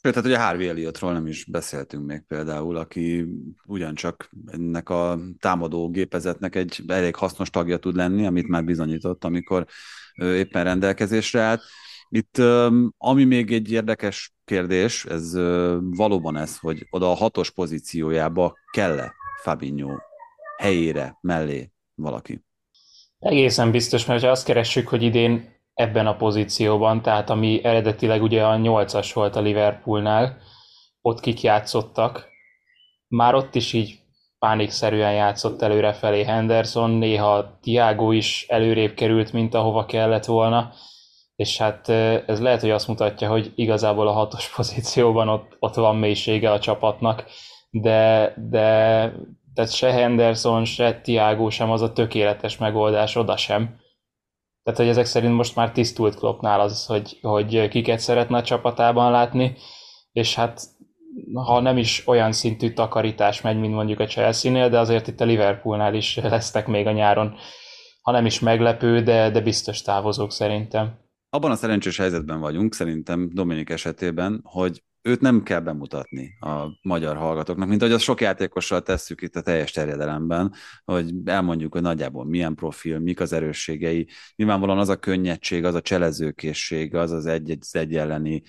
Sőt, 0.03 0.13
tehát 0.13 0.29
ugye 0.29 0.39
Harvey 0.39 0.69
Elliottról 0.69 1.13
nem 1.13 1.27
is 1.27 1.45
beszéltünk 1.45 2.07
még 2.07 2.23
például, 2.29 2.77
aki 2.77 3.27
ugyancsak 3.67 4.31
ennek 4.47 4.89
a 4.89 5.19
támadó 5.39 5.91
gépezetnek 5.91 6.55
egy 6.55 6.83
elég 6.87 7.15
hasznos 7.15 7.51
tagja 7.51 7.77
tud 7.77 7.97
lenni, 7.97 8.27
amit 8.27 8.49
már 8.49 8.65
bizonyított, 8.65 9.25
amikor 9.25 9.67
éppen 10.15 10.65
rendelkezésre 10.65 11.41
állt. 11.41 11.63
Itt 12.09 12.39
ami 12.99 13.25
még 13.25 13.53
egy 13.53 13.73
érdekes 13.73 14.35
kérdés, 14.45 15.05
ez 15.05 15.35
valóban 15.81 16.37
ez, 16.37 16.59
hogy 16.59 16.87
oda 16.91 17.11
a 17.11 17.15
hatos 17.15 17.51
pozíciójába 17.51 18.55
kell-e 18.71 19.15
Fabinho 19.43 19.97
helyére, 20.57 21.19
mellé 21.21 21.71
valaki? 21.95 22.45
Egészen 23.19 23.71
biztos, 23.71 24.07
mert 24.07 24.23
ha 24.23 24.29
azt 24.29 24.47
keressük, 24.47 24.89
hogy 24.89 25.03
idén 25.03 25.55
ebben 25.77 26.07
a 26.07 26.17
pozícióban, 26.17 27.03
tehát 27.03 27.31
ami 27.31 27.65
eredetileg 27.65 28.23
ugye 28.23 28.45
a 28.45 28.57
nyolcas 28.57 29.13
volt 29.13 29.37
a 29.37 29.41
Liverpoolnál, 29.41 30.39
ott 31.01 31.21
kik 31.21 31.43
játszottak, 31.43 32.29
már 33.09 33.35
ott 33.35 33.55
is 33.55 33.73
így 33.73 33.99
pánikszerűen 34.39 35.13
játszott 35.13 35.63
előrefelé 35.63 36.25
Henderson, 36.25 36.91
néha 36.91 37.59
Tiago 37.61 38.13
is 38.13 38.47
előrébb 38.49 38.95
került, 38.95 39.33
mint 39.33 39.55
ahova 39.55 39.87
kellett 39.87 40.25
volna, 40.25 40.73
és 41.37 41.59
hát 41.59 41.89
ez 42.27 42.41
lehet, 42.41 42.61
hogy 42.61 42.71
azt 42.71 42.89
mutatja, 42.89 43.29
hogy 43.29 43.53
igazából 43.55 44.09
a 44.09 44.13
hatos 44.13 44.49
pozícióban 44.57 45.29
ott, 45.29 45.57
ott 45.59 45.75
van 45.75 45.97
mélysége 45.97 46.53
a 46.53 46.59
csapatnak, 46.59 47.25
de, 47.71 48.33
de 48.37 48.69
tehát 49.55 49.73
se 49.73 49.93
Henderson, 49.93 50.65
se 50.65 51.01
Tiago 51.01 51.51
sem 51.51 51.71
az 51.71 51.83
a 51.83 51.93
tökéletes 51.93 52.59
megoldás, 52.59 53.17
oda 53.17 53.37
sem. 53.37 53.85
Tehát, 54.67 54.81
hogy 54.81 54.89
ezek 54.89 55.05
szerint 55.05 55.35
most 55.35 55.57
már 55.57 55.73
tisztult 55.73 56.15
Kloppnál 56.15 56.61
az, 56.61 56.87
hogy, 56.87 57.19
hogy 57.23 57.69
kiket 57.69 57.99
szeretne 57.99 58.37
a 58.37 58.43
csapatában 58.43 59.11
látni, 59.11 59.57
és 60.13 60.35
hát 60.35 60.63
ha 61.35 61.61
nem 61.61 61.77
is 61.77 62.07
olyan 62.07 62.33
szintű 62.33 62.73
takarítás 62.73 63.41
megy, 63.41 63.59
mint 63.59 63.75
mondjuk 63.75 64.01
a 64.01 64.07
Chelsea-nél, 64.07 64.69
de 64.69 64.79
azért 64.79 65.07
itt 65.07 65.21
a 65.21 65.25
Liverpoolnál 65.25 65.95
is 65.95 66.17
lesznek 66.23 66.67
még 66.67 66.87
a 66.87 66.93
nyáron, 66.93 67.35
ha 68.03 68.13
nem 68.13 68.27
is 68.27 68.41
meglepő, 68.41 69.03
de, 69.03 69.31
de 69.31 69.41
biztos 69.41 69.83
távozók 69.83 70.33
szerintem. 70.33 70.99
Abban 71.31 71.51
a 71.51 71.57
szerencsés 71.57 71.97
helyzetben 71.97 72.41
vagyunk, 72.41 72.75
szerintem 72.75 73.31
Dominik 73.33 73.71
esetében, 73.71 74.41
hogy 74.45 74.83
őt 75.07 75.21
nem 75.21 75.43
kell 75.43 75.61
bemutatni 75.61 76.37
a 76.41 76.79
magyar 76.83 77.17
hallgatóknak, 77.17 77.69
mint 77.69 77.83
ahogy 77.83 77.95
az 77.95 78.03
sok 78.03 78.21
játékossal 78.21 78.83
tesszük 78.83 79.23
itt 79.23 79.37
a 79.37 79.41
teljes 79.41 79.73
terjedelemben, 79.73 80.53
hogy 80.85 81.13
elmondjuk, 81.25 81.73
hogy 81.73 81.83
nagyjából 81.83 82.25
milyen 82.25 82.55
profil, 82.55 82.99
mik 82.99 83.21
az 83.21 83.33
erősségei. 83.33 84.09
Nyilvánvalóan 84.37 84.79
az 84.79 84.89
a 84.89 84.97
könnyedség, 84.97 85.65
az 85.65 85.75
a 85.75 85.81
cselezőkészség, 85.81 86.95
az 86.95 87.11
az 87.13 87.27
egy, 87.27 87.59
egy 87.71 87.97
elleni 87.97 88.43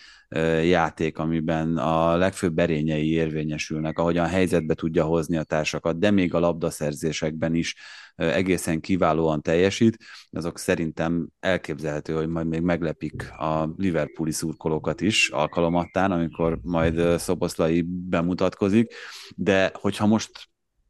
játék, 0.64 1.18
amiben 1.18 1.78
a 1.78 2.16
legfőbb 2.16 2.54
berényei 2.54 3.12
érvényesülnek, 3.12 4.00
ahogyan 4.00 4.28
helyzetbe 4.28 4.74
tudja 4.74 5.04
hozni 5.04 5.38
a 5.38 5.44
társakat, 5.44 6.00
de 6.00 6.12
még 6.12 6.34
a 6.34 6.40
labdaszerzésekben 6.40 7.56
is 7.56 7.76
egészen 8.18 8.80
kiválóan 8.80 9.42
teljesít, 9.42 9.98
azok 10.32 10.58
szerintem 10.58 11.28
elképzelhető, 11.40 12.14
hogy 12.14 12.28
majd 12.28 12.48
még 12.48 12.62
meglepik 12.62 13.32
a 13.32 13.74
Liverpooli 13.78 14.32
szurkolókat 14.32 15.02
is 15.02 15.30
alkalomattán, 15.30 16.12
amikor 16.12 16.47
majd 16.62 17.20
Szoboszlai 17.20 17.82
bemutatkozik, 17.88 18.94
de 19.36 19.72
hogyha 19.74 20.06
most 20.06 20.32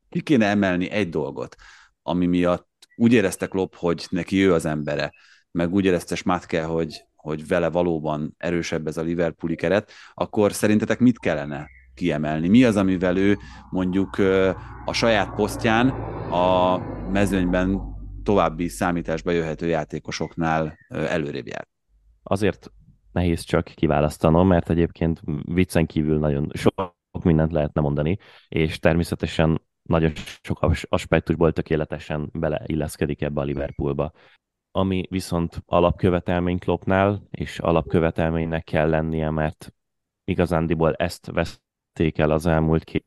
ki 0.10 0.22
kéne 0.22 0.46
emelni 0.46 0.90
egy 0.90 1.10
dolgot, 1.10 1.56
ami 2.02 2.26
miatt 2.26 2.68
úgy 2.96 3.14
érezte 3.14 3.48
Klopp, 3.48 3.74
hogy 3.76 4.06
neki 4.10 4.46
ő 4.46 4.54
az 4.54 4.66
embere, 4.66 5.14
meg 5.52 5.74
úgy 5.74 5.86
érezte 5.86 6.16
Smatke, 6.16 6.64
hogy, 6.64 7.06
hogy 7.16 7.48
vele 7.48 7.70
valóban 7.70 8.36
erősebb 8.38 8.88
ez 8.88 8.98
a 8.98 9.02
Liverpooli 9.02 9.56
keret, 9.56 9.92
akkor 10.14 10.54
szerintetek 10.54 11.00
mit 11.00 11.20
kellene 11.20 11.68
kiemelni? 11.94 12.48
Mi 12.48 12.64
az, 12.64 12.76
amivel 12.76 13.18
ő 13.18 13.38
mondjuk 13.70 14.18
a 14.86 14.94
saját 14.94 15.36
posztján 15.36 15.90
a 16.32 16.78
mezőnyben 17.12 17.82
további 18.24 18.68
számításba 18.68 19.32
jöhető 19.32 19.68
játékosoknál 19.68 20.78
előrébb 20.90 21.48
jár? 21.48 21.68
Azért 22.24 22.72
nehéz 23.18 23.42
csak 23.42 23.64
kiválasztanom, 23.66 24.48
mert 24.48 24.70
egyébként 24.70 25.22
viccen 25.44 25.86
kívül 25.86 26.20
nagyon 26.20 26.50
sok 26.54 26.96
mindent 27.24 27.52
lehetne 27.52 27.82
mondani, 27.82 28.18
és 28.48 28.80
természetesen 28.80 29.62
nagyon 29.82 30.12
sok 30.42 30.72
aspektusból 30.90 31.52
tökéletesen 31.52 32.30
beleilleszkedik 32.34 33.22
ebbe 33.22 33.42
a 33.42 33.44
Liverpoolba. 33.44 34.12
Ami 34.72 35.04
viszont 35.10 35.62
alapkövetelmény 35.66 36.60
Kloppnál, 36.60 37.28
és 37.32 37.60
alapkövetelménynek 37.60 38.64
kell 38.64 38.90
lennie, 38.90 39.30
mert 39.30 39.74
igazándiból 40.24 40.94
ezt 40.94 41.32
veszték 41.32 42.18
el 42.18 42.32
az 42.32 42.46
elmúlt 42.46 42.84
két 42.84 43.06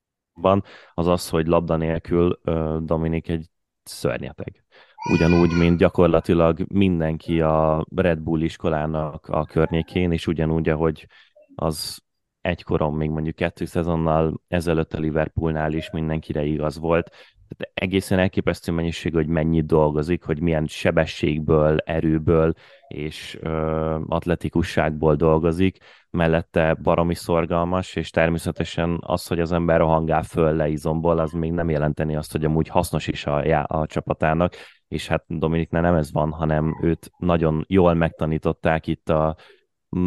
az 0.95 1.07
az, 1.07 1.29
hogy 1.29 1.47
labda 1.47 1.77
nélkül 1.77 2.41
Dominik 2.83 3.29
egy 3.29 3.47
szörnyeteg. 3.83 4.65
Ugyanúgy, 5.09 5.57
mint 5.57 5.79
gyakorlatilag 5.79 6.65
mindenki 6.69 7.41
a 7.41 7.87
Red 7.95 8.19
Bull 8.19 8.41
iskolának 8.41 9.27
a 9.29 9.45
környékén, 9.45 10.13
és 10.13 10.27
ugyanúgy, 10.27 10.69
ahogy 10.69 11.07
az 11.55 12.03
egykoron, 12.41 12.95
még 12.95 13.11
mondjuk 13.11 13.35
kettő 13.35 13.65
szezonnal 13.65 14.41
ezelőtt 14.49 14.95
a 14.95 14.99
Liverpoolnál 14.99 15.73
is 15.73 15.91
mindenkire 15.91 16.45
igaz 16.45 16.79
volt, 16.79 17.11
tehát 17.57 17.73
egészen 17.75 18.19
elképesztő 18.19 18.73
mennyiség, 18.73 19.15
hogy 19.15 19.27
mennyit 19.27 19.67
dolgozik, 19.67 20.23
hogy 20.23 20.41
milyen 20.41 20.67
sebességből, 20.67 21.79
erőből 21.79 22.53
és 22.89 23.39
ö, 23.41 23.99
atletikusságból 24.07 25.15
dolgozik, 25.15 25.79
mellette 26.11 26.75
baromi 26.75 27.15
szorgalmas, 27.15 27.95
és 27.97 28.11
természetesen 28.11 28.99
az, 29.01 29.27
hogy 29.27 29.41
az 29.41 29.53
ember 29.53 29.79
rohangál 29.79 30.23
föl 30.23 30.53
le 30.53 30.69
izomból, 30.69 31.19
az 31.19 31.33
még 31.33 31.53
nem 31.53 31.71
jelenteni 31.71 32.17
azt, 32.17 32.33
hogy 32.33 32.45
amúgy 32.45 32.69
hasznos 32.69 33.07
is 33.07 33.27
a, 33.27 33.65
a 33.67 33.87
csapatának, 33.87 34.55
és 34.89 35.07
hát 35.09 35.25
Dominiknál 35.27 35.83
nem 35.83 35.95
ez 35.95 36.13
van, 36.13 36.31
hanem 36.31 36.79
őt 36.83 37.11
nagyon 37.19 37.65
jól 37.69 37.95
megtanították 37.95 38.87
itt 38.87 39.09
a 39.09 39.37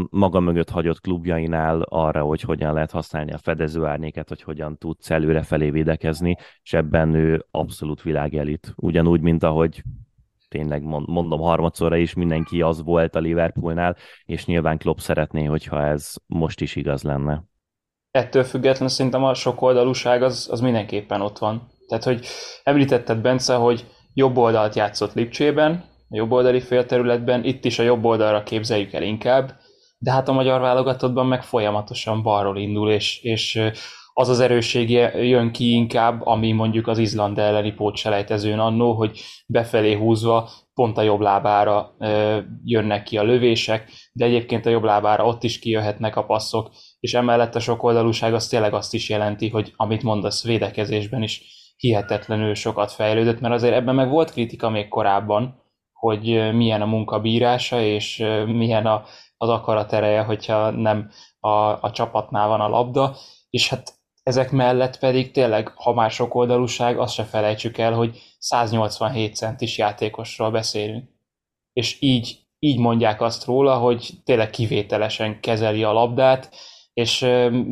maga 0.09 0.39
mögött 0.39 0.69
hagyott 0.69 1.01
klubjainál 1.01 1.81
arra, 1.81 2.23
hogy 2.23 2.41
hogyan 2.41 2.73
lehet 2.73 2.91
használni 2.91 3.31
a 3.31 3.37
fedezőárnéket, 3.37 4.27
hogy 4.27 4.41
hogyan 4.41 4.77
tudsz 4.77 5.09
előrefelé 5.09 5.69
védekezni, 5.69 6.37
és 6.63 6.73
ebben 6.73 7.13
ő 7.13 7.45
abszolút 7.51 8.01
világelit. 8.01 8.73
Ugyanúgy, 8.75 9.21
mint 9.21 9.43
ahogy 9.43 9.83
tényleg 10.49 10.83
mondom 10.83 11.39
harmadszorra 11.39 11.97
is, 11.97 12.13
mindenki 12.13 12.61
az 12.61 12.83
volt 12.83 13.15
a 13.15 13.19
Liverpoolnál, 13.19 13.95
és 14.25 14.45
nyilván 14.45 14.77
Klopp 14.77 14.97
szeretné, 14.97 15.43
hogyha 15.43 15.85
ez 15.85 16.13
most 16.25 16.61
is 16.61 16.75
igaz 16.75 17.03
lenne. 17.03 17.43
Ettől 18.11 18.43
függetlenül 18.43 18.87
szerintem 18.87 19.23
a 19.23 19.33
sok 19.33 19.61
oldalúság 19.61 20.23
az, 20.23 20.47
az 20.51 20.61
mindenképpen 20.61 21.21
ott 21.21 21.37
van. 21.37 21.71
Tehát, 21.87 22.03
hogy 22.03 22.25
említetted, 22.63 23.21
Bence, 23.21 23.55
hogy 23.55 23.87
jobb 24.13 24.37
oldalt 24.37 24.75
játszott 24.75 25.13
Lipcsében, 25.13 25.71
a 26.09 26.15
jobb 26.15 26.31
oldali 26.31 26.59
félterületben, 26.59 27.43
itt 27.43 27.65
is 27.65 27.79
a 27.79 27.83
jobb 27.83 28.05
oldalra 28.05 28.43
képzeljük 28.43 28.93
el 28.93 29.03
inkább, 29.03 29.53
de 30.03 30.11
hát 30.11 30.27
a 30.27 30.33
magyar 30.33 30.61
válogatottban 30.61 31.25
meg 31.25 31.43
folyamatosan 31.43 32.23
balról 32.23 32.57
indul, 32.57 32.91
és, 32.91 33.21
és 33.21 33.61
az 34.13 34.29
az 34.29 34.39
erőssége 34.39 35.23
jön 35.23 35.51
ki 35.51 35.73
inkább, 35.73 36.25
ami 36.25 36.51
mondjuk 36.51 36.87
az 36.87 36.97
Izland 36.97 37.39
elleni 37.39 37.71
pótselejtezőn 37.71 38.59
annó, 38.59 38.93
hogy 38.93 39.21
befelé 39.47 39.93
húzva 39.93 40.49
pont 40.73 40.97
a 40.97 41.01
jobb 41.01 41.19
lábára 41.19 41.95
jönnek 42.63 43.03
ki 43.03 43.17
a 43.17 43.23
lövések, 43.23 43.91
de 44.13 44.25
egyébként 44.25 44.65
a 44.65 44.69
jobb 44.69 44.83
lábára 44.83 45.25
ott 45.25 45.43
is 45.43 45.59
kijöhetnek 45.59 46.15
a 46.15 46.25
passzok, 46.25 46.71
és 46.99 47.13
emellett 47.13 47.55
a 47.55 47.59
sok 47.59 47.83
oldalúság 47.83 48.33
az 48.33 48.47
tényleg 48.47 48.73
azt 48.73 48.93
is 48.93 49.09
jelenti, 49.09 49.49
hogy 49.49 49.73
amit 49.75 50.03
mondasz 50.03 50.43
védekezésben 50.43 51.23
is 51.23 51.41
hihetetlenül 51.75 52.55
sokat 52.55 52.91
fejlődött, 52.91 53.39
mert 53.39 53.53
azért 53.53 53.75
ebben 53.75 53.95
meg 53.95 54.09
volt 54.09 54.31
kritika 54.31 54.69
még 54.69 54.87
korábban, 54.87 55.61
hogy 56.03 56.53
milyen 56.53 56.81
a 56.81 56.85
munkabírása, 56.85 57.81
és 57.81 58.23
milyen 58.45 58.85
a, 58.85 59.03
az 59.37 59.49
akarat 59.49 59.93
ereje, 59.93 60.21
hogyha 60.21 60.69
nem 60.69 61.11
a, 61.39 61.49
a 61.81 61.91
csapatnál 61.91 62.47
van 62.47 62.61
a 62.61 62.67
labda, 62.67 63.15
és 63.49 63.69
hát 63.69 63.93
ezek 64.23 64.51
mellett 64.51 64.99
pedig 64.99 65.31
tényleg, 65.31 65.71
ha 65.75 65.93
már 65.93 66.11
sok 66.11 66.35
oldalúság, 66.35 66.99
azt 66.99 67.13
se 67.13 67.23
felejtsük 67.23 67.77
el, 67.77 67.93
hogy 67.93 68.21
187 68.39 69.35
centis 69.35 69.77
játékosról 69.77 70.51
beszélünk. 70.51 71.09
És 71.73 71.97
így, 72.01 72.39
így 72.59 72.79
mondják 72.79 73.21
azt 73.21 73.45
róla, 73.45 73.77
hogy 73.77 74.09
tényleg 74.23 74.49
kivételesen 74.49 75.39
kezeli 75.39 75.83
a 75.83 75.91
labdát, 75.91 76.55
és 76.93 77.19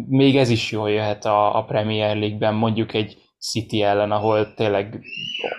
még 0.08 0.38
ez 0.38 0.50
is 0.50 0.72
jól 0.72 0.90
jöhet 0.90 1.26
a, 1.26 1.58
a 1.58 1.64
Premier 1.64 2.18
League-ben, 2.18 2.54
mondjuk 2.54 2.94
egy 2.94 3.18
City 3.40 3.82
ellen, 3.82 4.12
ahol 4.12 4.54
tényleg 4.54 5.04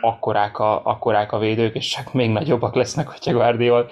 akkorák 0.01 0.59
a, 0.59 0.85
akkorák 0.85 1.33
a 1.33 1.39
védők, 1.39 1.75
és 1.75 1.89
csak 1.89 2.13
még 2.13 2.31
nagyobbak 2.31 2.75
lesznek, 2.75 3.09
hogyha 3.09 3.33
Guardiol 3.33 3.91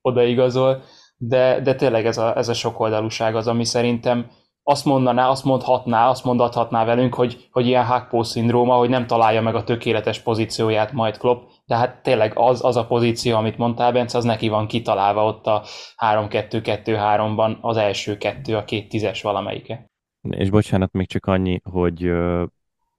odaigazol 0.00 0.82
de, 1.24 1.60
de 1.60 1.74
tényleg 1.74 2.06
ez 2.06 2.18
a, 2.18 2.36
ez 2.36 2.48
a 2.48 2.54
sokoldalúság 2.54 3.36
az, 3.36 3.46
ami 3.46 3.64
szerintem 3.64 4.30
azt 4.62 4.84
mondaná, 4.84 5.28
azt 5.28 5.44
mondhatná, 5.44 6.08
azt 6.08 6.24
mondathatná 6.24 6.84
velünk, 6.84 7.14
hogy, 7.14 7.48
hogy 7.50 7.66
ilyen 7.66 7.84
hackpó 7.84 8.22
szindróma, 8.22 8.74
hogy 8.74 8.88
nem 8.88 9.06
találja 9.06 9.42
meg 9.42 9.54
a 9.54 9.64
tökéletes 9.64 10.20
pozícióját 10.20 10.92
majd 10.92 11.18
Klopp, 11.18 11.48
de 11.64 11.76
hát 11.76 12.02
tényleg 12.02 12.32
az, 12.34 12.64
az 12.64 12.76
a 12.76 12.86
pozíció, 12.86 13.36
amit 13.36 13.58
mondtál, 13.58 13.92
Bence, 13.92 14.18
az 14.18 14.24
neki 14.24 14.48
van 14.48 14.66
kitalálva 14.66 15.24
ott 15.24 15.46
a 15.46 15.62
3-2-2-3-ban 15.96 17.60
az 17.60 17.76
első 17.76 18.16
kettő, 18.16 18.56
a 18.56 18.64
két 18.64 18.88
tízes 18.88 19.22
valamelyike. 19.22 19.86
És 20.28 20.50
bocsánat, 20.50 20.92
még 20.92 21.08
csak 21.08 21.26
annyi, 21.26 21.60
hogy 21.70 22.10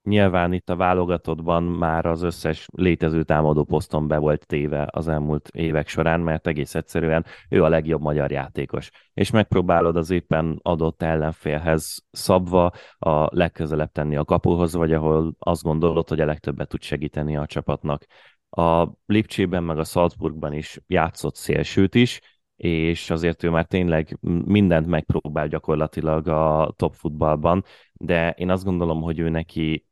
Nyilván 0.03 0.53
itt 0.53 0.69
a 0.69 0.75
válogatottban 0.75 1.63
már 1.63 2.05
az 2.05 2.22
összes 2.22 2.67
létező 2.72 3.24
támadó 3.24 3.63
poszton 3.63 4.07
be 4.07 4.17
volt 4.17 4.45
téve 4.45 4.88
az 4.91 5.07
elmúlt 5.07 5.50
évek 5.53 5.88
során, 5.88 6.19
mert 6.19 6.48
egész 6.48 6.75
egyszerűen 6.75 7.25
ő 7.50 7.63
a 7.63 7.67
legjobb 7.67 8.01
magyar 8.01 8.31
játékos. 8.31 8.89
És 9.13 9.31
megpróbálod 9.31 9.95
az 9.95 10.10
éppen 10.10 10.60
adott 10.62 11.01
ellenfélhez 11.01 12.05
szabva 12.12 12.72
a 12.98 13.36
legközelebb 13.36 13.91
tenni 13.91 14.15
a 14.15 14.25
kapuhoz, 14.25 14.74
vagy 14.74 14.93
ahol 14.93 15.36
azt 15.39 15.63
gondolod, 15.63 16.10
hogy 16.10 16.19
a 16.19 16.25
legtöbbet 16.25 16.67
tud 16.67 16.81
segíteni 16.81 17.38
a 17.38 17.45
csapatnak. 17.45 18.05
A 18.50 18.88
Lipcsében 19.05 19.63
meg 19.63 19.77
a 19.77 19.83
Salzburgban 19.83 20.53
is 20.53 20.79
játszott 20.88 21.36
szélsőt 21.36 21.95
is, 21.95 22.22
és 22.55 23.10
azért 23.10 23.43
ő 23.43 23.50
már 23.50 23.65
tényleg 23.65 24.17
mindent 24.45 24.88
megpróbál 24.88 25.48
gyakorlatilag 25.48 26.27
a 26.27 26.74
top 26.75 26.93
futballban, 26.93 27.63
de 27.93 28.31
én 28.31 28.50
azt 28.50 28.63
gondolom, 28.63 29.01
hogy 29.01 29.19
ő 29.19 29.29
neki 29.29 29.86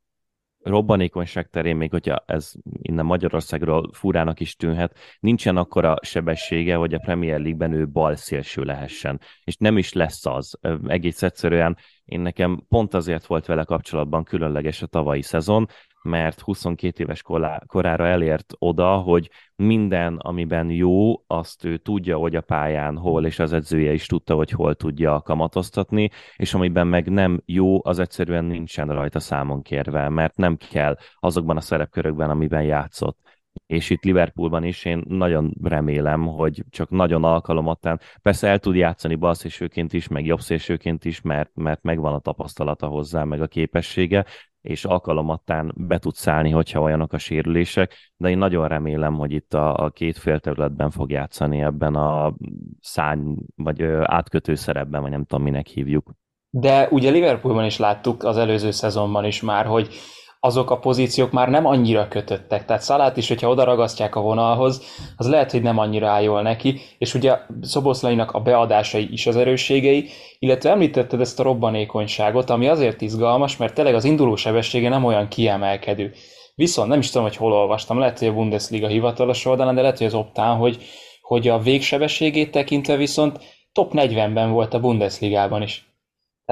robbanékonyság 0.64 1.50
terén, 1.50 1.76
még 1.76 1.92
hogyha 1.92 2.24
ez 2.26 2.52
innen 2.82 3.06
Magyarországról 3.06 3.90
furának 3.94 4.40
is 4.40 4.56
tűnhet, 4.56 4.98
nincsen 5.20 5.58
akkora 5.58 5.96
sebessége, 6.02 6.76
hogy 6.76 6.94
a 6.94 7.00
Premier 7.00 7.40
League-ben 7.40 7.74
ő 7.74 7.88
bal 7.88 8.16
szélső 8.16 8.64
lehessen. 8.64 9.20
És 9.44 9.56
nem 9.58 9.78
is 9.78 9.94
lesz 9.94 10.26
az. 10.26 10.60
Egész 10.88 11.24
egyszerűen 11.24 11.78
én 12.06 12.20
nekem 12.20 12.66
pont 12.70 12.94
azért 12.94 13.26
volt 13.26 13.46
vele 13.46 13.64
kapcsolatban 13.64 14.24
különleges 14.24 14.82
a 14.82 14.88
tavalyi 14.88 15.22
szezon, 15.22 15.68
mert 16.04 16.40
22 16.40 17.04
éves 17.04 17.24
korára 17.68 18.08
elért 18.08 18.54
oda, 18.58 18.98
hogy 18.98 19.30
minden, 19.56 20.18
amiben 20.18 20.70
jó, 20.70 21.24
azt 21.28 21.66
ő 21.66 21.78
tudja, 21.78 22.18
hogy 22.18 22.36
a 22.36 22.42
pályán 22.42 22.98
hol, 22.98 23.26
és 23.26 23.40
az 23.40 23.54
edzője 23.54 23.94
is 23.94 24.06
tudta, 24.06 24.36
hogy 24.36 24.52
hol 24.52 24.76
tudja 24.76 25.22
kamatoztatni, 25.22 26.10
és 26.36 26.54
amiben 26.54 26.88
meg 26.88 27.10
nem 27.10 27.42
jó, 27.46 27.86
az 27.86 28.00
egyszerűen 28.00 28.46
nincsen 28.46 28.88
rajta 28.88 29.20
számon 29.20 29.62
kérve, 29.62 30.10
mert 30.10 30.38
nem 30.38 30.58
kell 30.58 30.98
azokban 31.20 31.58
a 31.58 31.62
szerepkörökben, 31.62 32.30
amiben 32.30 32.64
játszott 32.64 33.20
és 33.66 33.90
itt 33.90 34.04
Liverpoolban 34.04 34.64
is 34.64 34.86
én 34.86 35.04
nagyon 35.08 35.54
remélem, 35.62 36.28
hogy 36.28 36.64
csak 36.70 36.90
nagyon 36.90 37.24
alkalomattán, 37.24 38.00
persze 38.22 38.48
el 38.48 38.60
tud 38.60 38.76
játszani 38.76 39.16
balszélsőként 39.16 39.94
is, 39.94 40.08
meg 40.08 40.26
jobbszélsőként 40.26 41.06
is, 41.06 41.22
mert, 41.22 41.52
mert 41.54 41.84
megvan 41.84 42.14
a 42.14 42.20
tapasztalata 42.20 42.88
hozzá, 42.88 43.24
meg 43.24 43.42
a 43.42 43.48
képessége, 43.48 44.26
és 44.62 44.86
alkalomattán 44.86 45.74
be 45.78 45.98
tud 45.98 46.16
szállni, 46.16 46.50
hogyha 46.50 46.82
olyanok 46.82 47.14
a 47.14 47.18
sérülések, 47.18 48.12
de 48.18 48.30
én 48.30 48.38
nagyon 48.38 48.68
remélem, 48.68 49.14
hogy 49.14 49.32
itt 49.32 49.54
a, 49.54 49.76
a 49.84 49.90
két 49.90 50.18
fél 50.18 50.40
területben 50.40 50.90
fog 50.90 51.12
játszani 51.12 51.62
ebben 51.62 51.96
a 51.96 52.36
szány, 52.80 53.36
vagy 53.56 53.82
ö, 53.82 54.02
átkötő 54.06 54.56
szerepben, 54.56 55.02
vagy 55.02 55.12
nem 55.12 55.26
tudom, 55.26 55.44
minek 55.44 55.68
hívjuk. 55.68 56.12
De 56.50 56.88
ugye 56.90 57.10
Liverpoolban 57.10 57.66
is 57.66 57.78
láttuk 57.78 58.24
az 58.24 58.38
előző 58.38 58.72
szezonban 58.72 59.26
is 59.26 59.42
már, 59.42 59.66
hogy 59.66 59.96
azok 60.44 60.72
a 60.72 60.78
pozíciók 60.78 61.32
már 61.32 61.50
nem 61.50 61.66
annyira 61.66 62.08
kötöttek. 62.08 62.66
Tehát 62.66 62.82
Szalát 62.82 63.18
is, 63.18 63.28
hogyha 63.28 63.50
oda 63.50 63.64
ragasztják 63.64 64.16
a 64.16 64.22
vonalhoz, 64.22 64.84
az 65.18 65.30
lehet, 65.30 65.52
hogy 65.52 65.62
nem 65.62 65.78
annyira 65.78 66.08
áll 66.08 66.22
jól 66.22 66.42
neki, 66.42 66.82
és 66.98 67.14
ugye 67.14 67.38
Szoboszlainak 67.62 68.32
a 68.32 68.40
beadásai 68.40 69.12
is 69.12 69.28
az 69.28 69.36
erősségei, 69.36 70.10
illetve 70.40 70.70
említetted 70.70 71.22
ezt 71.22 71.40
a 71.40 71.44
robbanékonyságot, 71.44 72.50
ami 72.50 72.68
azért 72.68 73.02
izgalmas, 73.02 73.58
mert 73.58 73.74
tényleg 73.74 73.96
az 73.96 74.04
induló 74.04 74.36
sebessége 74.36 74.90
nem 74.90 75.04
olyan 75.04 75.28
kiemelkedő. 75.28 76.14
Viszont 76.56 76.90
nem 76.90 77.00
is 77.00 77.08
tudom, 77.10 77.28
hogy 77.28 77.36
hol 77.36 77.54
olvastam, 77.54 78.00
lehet, 78.00 78.20
hogy 78.20 78.28
a 78.28 78.34
Bundesliga 78.34 78.88
hivatalos 78.88 79.46
oldalán, 79.46 79.76
de 79.76 79.82
lehet, 79.82 79.98
hogy 79.98 80.08
az 80.08 80.14
optán, 80.14 80.58
hogy, 80.58 80.84
hogy 81.22 81.48
a 81.48 81.60
végsebességét 81.60 82.52
tekintve 82.52 82.96
viszont 82.96 83.40
top 83.72 83.92
40-ben 83.96 84.52
volt 84.52 84.74
a 84.74 84.80
Bundesligában 84.80 85.62
is. 85.62 85.91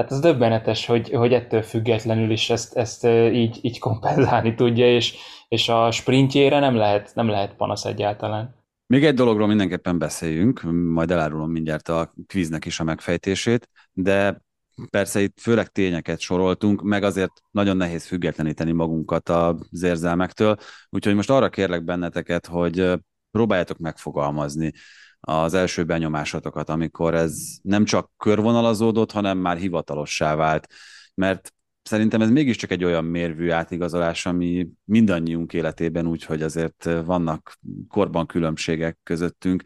Tehát 0.00 0.14
ez 0.14 0.20
döbbenetes, 0.20 0.86
hogy, 0.86 1.10
hogy 1.10 1.32
ettől 1.32 1.62
függetlenül 1.62 2.30
is 2.30 2.50
ezt, 2.50 2.76
ezt 2.76 3.04
így, 3.32 3.58
így 3.62 3.78
kompenzálni 3.78 4.54
tudja, 4.54 4.94
és, 4.94 5.16
és 5.48 5.68
a 5.68 5.90
sprintjére 5.90 6.58
nem 6.58 6.74
lehet, 6.74 7.10
nem 7.14 7.28
lehet 7.28 7.54
panasz 7.54 7.84
egyáltalán. 7.84 8.54
Még 8.86 9.04
egy 9.04 9.14
dologról 9.14 9.46
mindenképpen 9.46 9.98
beszéljünk, 9.98 10.62
majd 10.72 11.10
elárulom 11.10 11.50
mindjárt 11.50 11.88
a 11.88 12.14
kvíznek 12.26 12.64
is 12.64 12.80
a 12.80 12.84
megfejtését, 12.84 13.68
de 13.92 14.42
persze 14.90 15.20
itt 15.20 15.40
főleg 15.40 15.66
tényeket 15.66 16.20
soroltunk, 16.20 16.82
meg 16.82 17.02
azért 17.02 17.32
nagyon 17.50 17.76
nehéz 17.76 18.06
függetleníteni 18.06 18.72
magunkat 18.72 19.28
az 19.28 19.82
érzelmektől, 19.82 20.56
úgyhogy 20.88 21.14
most 21.14 21.30
arra 21.30 21.48
kérlek 21.48 21.84
benneteket, 21.84 22.46
hogy 22.46 22.92
próbáljátok 23.30 23.78
megfogalmazni, 23.78 24.72
az 25.20 25.54
első 25.54 25.84
benyomásotokat, 25.84 26.68
amikor 26.68 27.14
ez 27.14 27.38
nem 27.62 27.84
csak 27.84 28.10
körvonalazódott, 28.16 29.12
hanem 29.12 29.38
már 29.38 29.56
hivatalossá 29.56 30.34
vált. 30.34 30.66
Mert 31.14 31.52
szerintem 31.82 32.20
ez 32.20 32.30
mégiscsak 32.30 32.70
egy 32.70 32.84
olyan 32.84 33.04
mérvű 33.04 33.50
átigazolás, 33.50 34.26
ami 34.26 34.68
mindannyiunk 34.84 35.52
életében 35.52 36.06
úgy, 36.06 36.24
hogy 36.24 36.42
azért 36.42 36.88
vannak 37.04 37.58
korban 37.88 38.26
különbségek 38.26 38.98
közöttünk. 39.02 39.62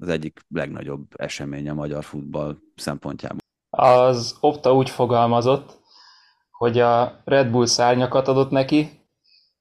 Az 0.00 0.08
egyik 0.08 0.40
legnagyobb 0.48 1.06
esemény 1.16 1.68
a 1.68 1.74
magyar 1.74 2.04
futball 2.04 2.58
szempontjából. 2.76 3.38
Az 3.70 4.36
Opta 4.40 4.74
úgy 4.74 4.90
fogalmazott, 4.90 5.78
hogy 6.50 6.78
a 6.78 7.22
Red 7.24 7.50
Bull 7.50 7.66
szárnyakat 7.66 8.28
adott 8.28 8.50
neki, 8.50 8.90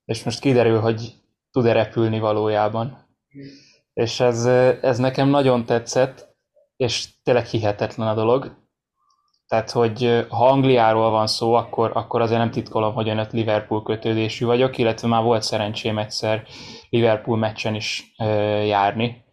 és 0.06 0.24
most 0.24 0.39
kiderül, 0.39 0.80
hogy 0.80 1.13
tud-e 1.52 1.71
repülni 1.71 2.19
valójában 2.19 3.08
és 4.00 4.20
ez, 4.20 4.46
ez 4.82 4.98
nekem 4.98 5.30
nagyon 5.30 5.66
tetszett, 5.66 6.28
és 6.76 7.08
tényleg 7.24 7.46
hihetetlen 7.46 8.08
a 8.08 8.14
dolog. 8.14 8.58
Tehát, 9.48 9.72
hogy 9.72 10.26
ha 10.30 10.48
Angliáról 10.48 11.10
van 11.10 11.28
szó, 11.28 11.54
akkor, 11.54 11.92
akkor 11.94 12.22
azért 12.22 12.40
nem 12.40 12.52
titkolom, 12.52 12.94
hogy 12.94 13.10
önött 13.10 13.32
Liverpool 13.32 13.84
kötődésű 13.84 14.46
vagyok, 14.46 14.78
illetve 14.78 15.08
már 15.08 15.24
volt 15.24 15.42
szerencsém 15.42 15.98
egyszer 15.98 16.44
Liverpool 16.90 17.38
meccsen 17.38 17.76
is 17.76 18.14
e, 18.18 18.26
járni, 18.66 19.26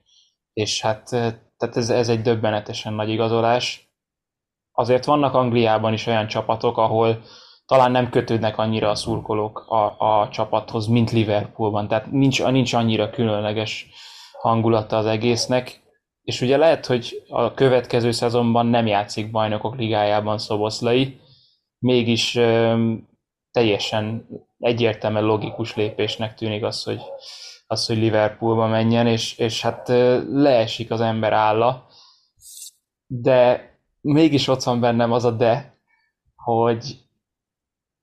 és 0.53 0.81
hát 0.81 1.09
tehát 1.57 1.77
ez, 1.77 1.91
ez 1.91 2.09
egy 2.09 2.21
döbbenetesen 2.21 2.93
nagy 2.93 3.09
igazolás. 3.09 3.91
Azért 4.73 5.05
vannak 5.05 5.35
Angliában 5.35 5.93
is 5.93 6.07
olyan 6.07 6.27
csapatok, 6.27 6.79
ahol 6.79 7.23
talán 7.67 7.91
nem 7.91 8.11
kötődnek 8.11 8.59
annyira 8.59 8.89
a 8.89 8.95
szurkolók 8.95 9.59
a, 9.69 9.99
a 9.99 10.29
csapathoz, 10.29 10.87
mint 10.87 11.11
Liverpoolban, 11.11 11.89
tehát 11.89 12.11
nincs, 12.11 12.45
nincs 12.45 12.73
annyira 12.73 13.11
különleges 13.11 13.89
hangulata 14.49 14.97
az 14.97 15.07
egésznek, 15.07 15.83
és 16.23 16.41
ugye 16.41 16.57
lehet, 16.57 16.87
hogy 16.87 17.23
a 17.29 17.55
következő 17.55 18.11
szezonban 18.11 18.67
nem 18.67 18.87
játszik 18.87 19.31
bajnokok 19.31 19.77
ligájában 19.77 20.39
Szoboszlai, 20.39 21.21
mégis 21.79 22.35
ö, 22.35 22.93
teljesen 23.51 24.27
egyértelműen 24.59 25.25
logikus 25.25 25.77
lépésnek 25.77 26.35
tűnik 26.35 26.65
az, 26.65 26.83
hogy, 26.83 27.03
az, 27.67 27.87
hogy 27.87 27.97
Liverpoolba 27.97 28.67
menjen, 28.67 29.07
és, 29.07 29.39
és 29.39 29.63
hát 29.63 29.89
leesik 30.33 30.91
az 30.91 31.01
ember 31.01 31.33
álla, 31.33 31.87
de 33.07 33.71
mégis 34.01 34.49
ott 34.49 34.63
van 34.63 34.81
bennem 34.81 35.13
az 35.13 35.25
a 35.25 35.31
de, 35.31 35.79
hogy 36.35 37.05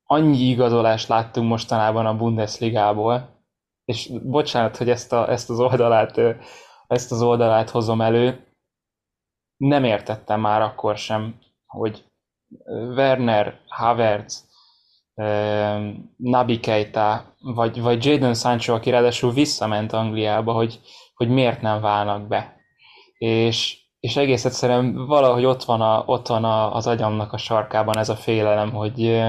annyi 0.03 0.37
igazolást 0.37 1.07
láttunk 1.07 1.49
mostanában 1.49 2.05
a 2.05 2.15
Bundesligából, 2.17 3.32
és 3.85 4.11
bocsánat, 4.23 4.77
hogy 4.77 4.89
ezt, 4.89 5.13
a, 5.13 5.29
ezt 5.31 5.49
az 5.49 5.59
oldalát 5.59 6.19
ezt 6.87 7.11
az 7.11 7.21
oldalát 7.21 7.69
hozom 7.69 8.01
elő, 8.01 8.47
nem 9.57 9.83
értettem 9.83 10.39
már 10.39 10.61
akkor 10.61 10.97
sem, 10.97 11.39
hogy 11.65 12.03
Werner, 12.95 13.59
Havertz, 13.67 14.49
Nabi 16.17 16.59
Keita, 16.59 17.35
vagy, 17.39 17.81
vagy 17.81 18.05
Jadon 18.05 18.33
Sancho, 18.33 18.73
aki 18.73 18.89
ráadásul 18.89 19.31
visszament 19.31 19.93
Angliába, 19.93 20.53
hogy, 20.53 20.79
hogy 21.13 21.29
miért 21.29 21.61
nem 21.61 21.81
válnak 21.81 22.27
be. 22.27 22.55
És, 23.17 23.77
és 23.99 24.15
egész 24.15 24.45
egyszerűen 24.45 25.05
valahogy 25.05 25.45
ott 25.45 25.63
van, 25.63 25.81
a, 25.81 26.03
ott 26.05 26.27
van 26.27 26.43
a, 26.43 26.75
az 26.75 26.87
agyamnak 26.87 27.33
a 27.33 27.37
sarkában 27.37 27.97
ez 27.97 28.09
a 28.09 28.15
félelem, 28.15 28.71
hogy, 28.71 29.23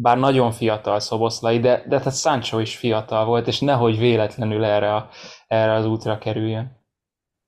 bár 0.00 0.18
nagyon 0.18 0.52
fiatal 0.52 1.00
Szoboszlai, 1.00 1.60
de, 1.60 1.84
de 1.88 1.98
tehát 1.98 2.16
Sancho 2.16 2.58
is 2.58 2.76
fiatal 2.76 3.24
volt, 3.24 3.46
és 3.46 3.60
nehogy 3.60 3.98
véletlenül 3.98 4.64
erre, 4.64 4.94
a, 4.94 5.08
erre 5.46 5.72
az 5.72 5.86
útra 5.86 6.18
kerüljön. 6.18 6.78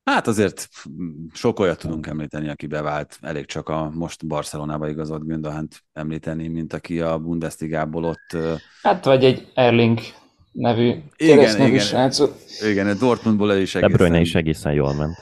Hát 0.05 0.27
azért 0.27 0.69
sok 1.33 1.61
olyat 1.61 1.79
tudunk 1.79 2.07
említeni, 2.07 2.49
aki 2.49 2.67
bevált. 2.67 3.19
Elég 3.21 3.47
csak 3.47 3.69
a 3.69 3.91
most 3.95 4.27
Barcelonába 4.27 4.88
igazolt 4.88 5.27
Gündohánt 5.27 5.83
említeni, 5.93 6.49
mint 6.49 6.73
aki 6.73 7.01
a 7.01 7.19
Bundesligából 7.19 8.05
ott... 8.05 8.37
Hát 8.83 9.05
vagy 9.05 9.25
egy 9.25 9.51
Erling 9.55 9.99
nevű 10.53 10.95
igen, 11.17 11.67
igen, 11.67 11.79
srácot. 11.79 12.41
Igen, 12.71 12.99
Dortmundból 12.99 13.53
el 13.53 13.61
is 13.61 13.75
egészen... 13.75 14.12
De 14.12 14.21
is 14.21 14.35
egészen 14.35 14.73
jól 14.73 14.95
ment. 14.95 15.17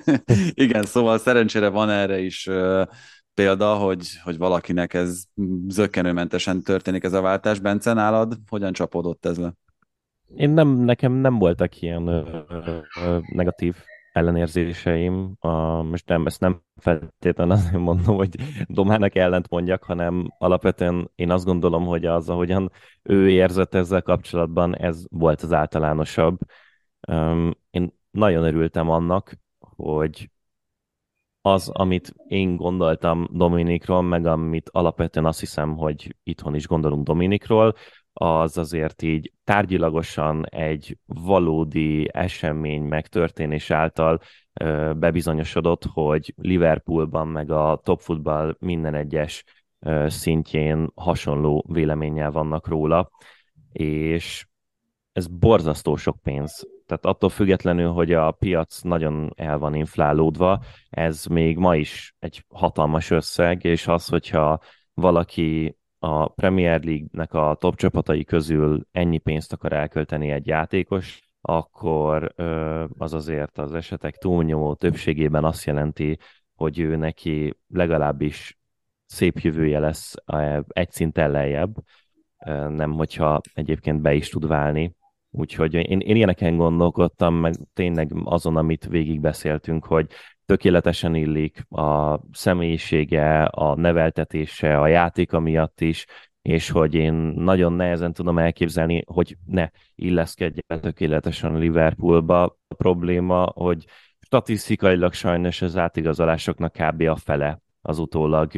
igen, 0.64 0.82
szóval 0.82 1.18
szerencsére 1.18 1.68
van 1.68 1.90
erre 1.90 2.18
is 2.20 2.48
példa, 3.34 3.74
hogy, 3.74 4.06
hogy 4.24 4.38
valakinek 4.38 4.94
ez 4.94 5.24
zöggenőmentesen 5.68 6.62
történik 6.62 7.04
ez 7.04 7.12
a 7.12 7.20
váltás. 7.20 7.58
Bence, 7.58 7.92
nálad 7.92 8.34
hogyan 8.48 8.72
csapódott 8.72 9.26
ez 9.26 9.38
le? 9.38 9.52
Én 10.36 10.50
nem, 10.50 10.68
nekem 10.68 11.12
nem 11.12 11.38
voltak 11.38 11.80
ilyen 11.80 12.06
ö, 12.06 12.40
ö, 12.96 13.18
negatív 13.32 13.76
ellenérzéseim. 14.12 15.36
A, 15.38 15.82
most 15.82 16.08
nem, 16.08 16.26
ezt 16.26 16.40
nem 16.40 16.62
feltétlenül 16.76 17.52
azért 17.52 17.78
mondom, 17.78 18.16
hogy 18.16 18.36
Domának 18.66 19.14
ellent 19.14 19.48
mondjak, 19.48 19.82
hanem 19.84 20.34
alapvetően 20.38 21.10
én 21.14 21.30
azt 21.30 21.44
gondolom, 21.44 21.84
hogy 21.84 22.04
az, 22.04 22.28
ahogyan 22.28 22.72
ő 23.02 23.30
érzett 23.30 23.74
ezzel 23.74 24.02
kapcsolatban, 24.02 24.76
ez 24.76 25.04
volt 25.10 25.42
az 25.42 25.52
általánosabb. 25.52 26.38
Én 27.70 27.98
nagyon 28.10 28.44
örültem 28.44 28.90
annak, 28.90 29.38
hogy 29.58 30.30
az, 31.42 31.68
amit 31.68 32.14
én 32.26 32.56
gondoltam 32.56 33.28
Dominikról, 33.30 34.02
meg 34.02 34.26
amit 34.26 34.70
alapvetően 34.72 35.26
azt 35.26 35.40
hiszem, 35.40 35.76
hogy 35.76 36.16
itthon 36.22 36.54
is 36.54 36.66
gondolunk 36.66 37.06
Dominikról, 37.06 37.74
az 38.12 38.58
azért 38.58 39.02
így 39.02 39.32
tárgyilagosan 39.44 40.46
egy 40.46 40.98
valódi 41.06 42.08
esemény 42.12 42.82
megtörténés 42.82 43.70
által 43.70 44.20
ö, 44.52 44.92
bebizonyosodott, 44.96 45.84
hogy 45.84 46.34
Liverpoolban 46.36 47.28
meg 47.28 47.50
a 47.50 47.80
top 47.84 48.00
football 48.00 48.56
minden 48.58 48.94
egyes 48.94 49.44
szintjén 50.06 50.90
hasonló 50.94 51.64
véleménnyel 51.68 52.30
vannak 52.30 52.68
róla, 52.68 53.10
és 53.72 54.46
ez 55.12 55.26
borzasztó 55.26 55.96
sok 55.96 56.16
pénz. 56.22 56.68
Tehát 56.92 57.16
attól 57.16 57.30
függetlenül, 57.30 57.90
hogy 57.90 58.12
a 58.12 58.30
piac 58.30 58.80
nagyon 58.80 59.32
el 59.36 59.58
van 59.58 59.74
inflálódva, 59.74 60.62
ez 60.90 61.24
még 61.24 61.56
ma 61.56 61.76
is 61.76 62.14
egy 62.18 62.44
hatalmas 62.48 63.10
összeg, 63.10 63.64
és 63.64 63.86
az, 63.86 64.06
hogyha 64.06 64.60
valaki 64.94 65.76
a 65.98 66.28
Premier 66.28 66.82
League-nek 66.84 67.34
a 67.34 67.56
top 67.60 67.76
csapatai 67.76 68.24
közül 68.24 68.86
ennyi 68.90 69.18
pénzt 69.18 69.52
akar 69.52 69.72
elkölteni 69.72 70.30
egy 70.30 70.46
játékos, 70.46 71.30
akkor 71.40 72.34
az 72.98 73.14
azért 73.14 73.58
az 73.58 73.74
esetek 73.74 74.16
túlnyomó 74.16 74.74
többségében 74.74 75.44
azt 75.44 75.64
jelenti, 75.64 76.18
hogy 76.54 76.78
ő 76.78 76.96
neki 76.96 77.56
legalábbis 77.68 78.58
szép 79.06 79.38
jövője 79.38 79.78
lesz 79.78 80.14
egy 80.66 80.90
szinten 80.90 81.30
lejjebb, 81.30 81.74
nem 82.68 82.92
hogyha 82.92 83.40
egyébként 83.54 84.00
be 84.00 84.14
is 84.14 84.28
tud 84.28 84.46
válni. 84.46 84.96
Úgyhogy 85.34 85.74
én, 85.74 86.00
én 86.00 86.16
ilyeneken 86.16 86.56
gondolkodtam, 86.56 87.34
meg 87.34 87.54
tényleg 87.74 88.12
azon, 88.24 88.56
amit 88.56 88.86
végigbeszéltünk, 88.86 89.84
hogy 89.84 90.06
tökéletesen 90.46 91.14
illik 91.14 91.66
a 91.70 92.20
személyisége, 92.32 93.42
a 93.42 93.74
neveltetése, 93.74 94.80
a 94.80 94.86
játéka 94.86 95.40
miatt 95.40 95.80
is, 95.80 96.06
és 96.42 96.70
hogy 96.70 96.94
én 96.94 97.12
nagyon 97.36 97.72
nehezen 97.72 98.12
tudom 98.12 98.38
elképzelni, 98.38 99.02
hogy 99.06 99.36
ne 99.46 99.68
illeszkedjen 99.94 100.80
tökéletesen 100.80 101.58
Liverpoolba. 101.58 102.42
A 102.42 102.74
probléma, 102.74 103.52
hogy 103.54 103.84
statisztikailag 104.20 105.12
sajnos 105.12 105.62
az 105.62 105.76
átigazolásoknak 105.76 106.72
kb. 106.72 107.00
a 107.00 107.16
fele 107.16 107.60
az 107.82 107.98
utólag 107.98 108.50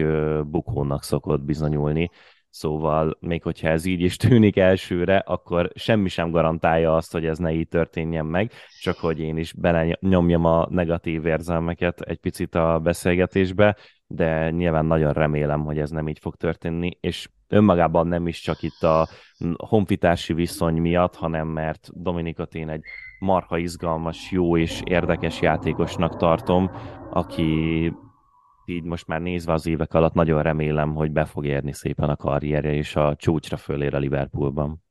bukónak 0.46 1.02
szokott 1.02 1.42
bizonyulni. 1.42 2.10
Szóval 2.54 3.16
még 3.20 3.42
hogyha 3.42 3.68
ez 3.68 3.84
így 3.84 4.00
is 4.00 4.16
tűnik 4.16 4.56
elsőre, 4.56 5.16
akkor 5.16 5.70
semmi 5.74 6.08
sem 6.08 6.30
garantálja 6.30 6.96
azt, 6.96 7.12
hogy 7.12 7.26
ez 7.26 7.38
ne 7.38 7.52
így 7.52 7.68
történjen 7.68 8.26
meg, 8.26 8.52
csak 8.80 8.96
hogy 8.96 9.20
én 9.20 9.36
is 9.36 9.52
belenyomjam 9.52 10.44
a 10.44 10.66
negatív 10.70 11.26
érzelmeket 11.26 12.00
egy 12.00 12.18
picit 12.18 12.54
a 12.54 12.78
beszélgetésbe, 12.82 13.76
de 14.06 14.50
nyilván 14.50 14.84
nagyon 14.84 15.12
remélem, 15.12 15.64
hogy 15.64 15.78
ez 15.78 15.90
nem 15.90 16.08
így 16.08 16.18
fog 16.18 16.36
történni, 16.36 16.90
és 17.00 17.28
önmagában 17.48 18.06
nem 18.06 18.26
is 18.26 18.40
csak 18.40 18.62
itt 18.62 18.82
a 18.82 19.08
honfitársi 19.56 20.32
viszony 20.32 20.76
miatt, 20.76 21.14
hanem 21.14 21.48
mert 21.48 21.88
Dominikot 21.92 22.54
én 22.54 22.68
egy 22.68 22.82
marha 23.18 23.58
izgalmas, 23.58 24.30
jó 24.30 24.56
és 24.56 24.80
érdekes 24.84 25.40
játékosnak 25.40 26.16
tartom, 26.16 26.70
aki 27.10 27.92
így 28.64 28.82
most 28.82 29.06
már 29.06 29.20
nézve 29.20 29.52
az 29.52 29.66
évek 29.66 29.94
alatt 29.94 30.14
nagyon 30.14 30.42
remélem, 30.42 30.94
hogy 30.94 31.10
be 31.10 31.24
fog 31.24 31.46
érni 31.46 31.72
szépen 31.72 32.08
a 32.08 32.16
karrierje, 32.16 32.72
és 32.72 32.96
a 32.96 33.16
csúcsra 33.16 33.56
fölér 33.56 33.94
a 33.94 33.98
Liverpoolban. 33.98 34.82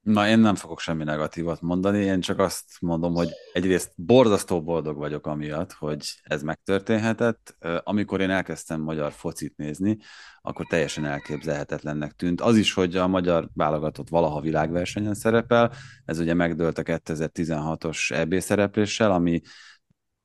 Na, 0.00 0.28
én 0.28 0.38
nem 0.38 0.54
fogok 0.54 0.80
semmi 0.80 1.04
negatívat 1.04 1.60
mondani, 1.60 1.98
én 1.98 2.20
csak 2.20 2.38
azt 2.38 2.64
mondom, 2.80 3.14
hogy 3.14 3.28
egyrészt 3.52 3.92
borzasztó 3.96 4.62
boldog 4.62 4.96
vagyok 4.96 5.26
amiatt, 5.26 5.72
hogy 5.72 6.14
ez 6.22 6.42
megtörténhetett. 6.42 7.56
Amikor 7.82 8.20
én 8.20 8.30
elkezdtem 8.30 8.80
magyar 8.80 9.12
focit 9.12 9.56
nézni, 9.56 9.98
akkor 10.40 10.66
teljesen 10.66 11.04
elképzelhetetlennek 11.04 12.12
tűnt. 12.12 12.40
Az 12.40 12.56
is, 12.56 12.72
hogy 12.72 12.96
a 12.96 13.06
magyar 13.06 13.48
válogatott 13.54 14.08
valaha 14.08 14.40
világversenyen 14.40 15.14
szerepel, 15.14 15.72
ez 16.04 16.18
ugye 16.18 16.34
megdőlt 16.34 16.78
a 16.78 16.82
2016-os 16.82 18.10
EB 18.12 18.38
szerepléssel, 18.38 19.10
ami 19.10 19.40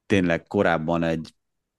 tényleg 0.06 0.44
korábban 0.44 1.04
egy 1.04 1.34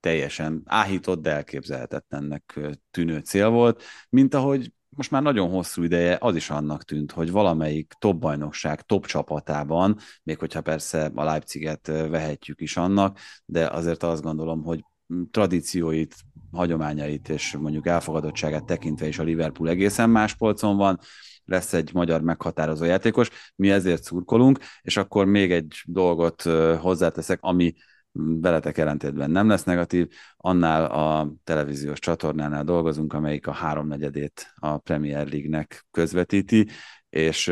teljesen 0.05 0.61
áhított, 0.65 1.21
de 1.21 1.31
elképzelhetetlennek 1.31 2.59
tűnő 2.91 3.19
cél 3.19 3.49
volt, 3.49 3.83
mint 4.09 4.33
ahogy 4.33 4.71
most 4.89 5.11
már 5.11 5.21
nagyon 5.21 5.49
hosszú 5.49 5.83
ideje 5.83 6.17
az 6.19 6.35
is 6.35 6.49
annak 6.49 6.83
tűnt, 6.83 7.11
hogy 7.11 7.31
valamelyik 7.31 7.93
top 7.99 8.19
bajnokság, 8.19 8.81
top 8.81 9.05
csapatában, 9.05 9.97
még 10.23 10.37
hogyha 10.37 10.61
persze 10.61 11.11
a 11.15 11.23
Leipziget 11.23 11.87
vehetjük 11.87 12.61
is 12.61 12.77
annak, 12.77 13.19
de 13.45 13.67
azért 13.67 14.03
azt 14.03 14.21
gondolom, 14.21 14.63
hogy 14.63 14.83
tradícióit, 15.31 16.15
hagyományait 16.51 17.29
és 17.29 17.55
mondjuk 17.55 17.87
elfogadottságát 17.87 18.65
tekintve 18.65 19.07
is 19.07 19.19
a 19.19 19.23
Liverpool 19.23 19.69
egészen 19.69 20.09
más 20.09 20.35
polcon 20.35 20.77
van, 20.77 20.99
lesz 21.45 21.73
egy 21.73 21.93
magyar 21.93 22.21
meghatározó 22.21 22.85
játékos, 22.85 23.29
mi 23.55 23.71
ezért 23.71 24.03
szurkolunk, 24.03 24.59
és 24.81 24.97
akkor 24.97 25.25
még 25.25 25.51
egy 25.51 25.81
dolgot 25.85 26.41
hozzáteszek, 26.79 27.39
ami 27.41 27.73
veletek 28.17 28.77
ellentétben 28.77 29.31
nem 29.31 29.47
lesz 29.47 29.63
negatív, 29.63 30.07
annál 30.37 30.85
a 30.85 31.33
televíziós 31.43 31.99
csatornánál 31.99 32.63
dolgozunk, 32.63 33.13
amelyik 33.13 33.47
a 33.47 33.51
háromnegyedét 33.51 34.53
a 34.55 34.77
Premier 34.77 35.27
League-nek 35.27 35.85
közvetíti, 35.91 36.67
és 37.09 37.51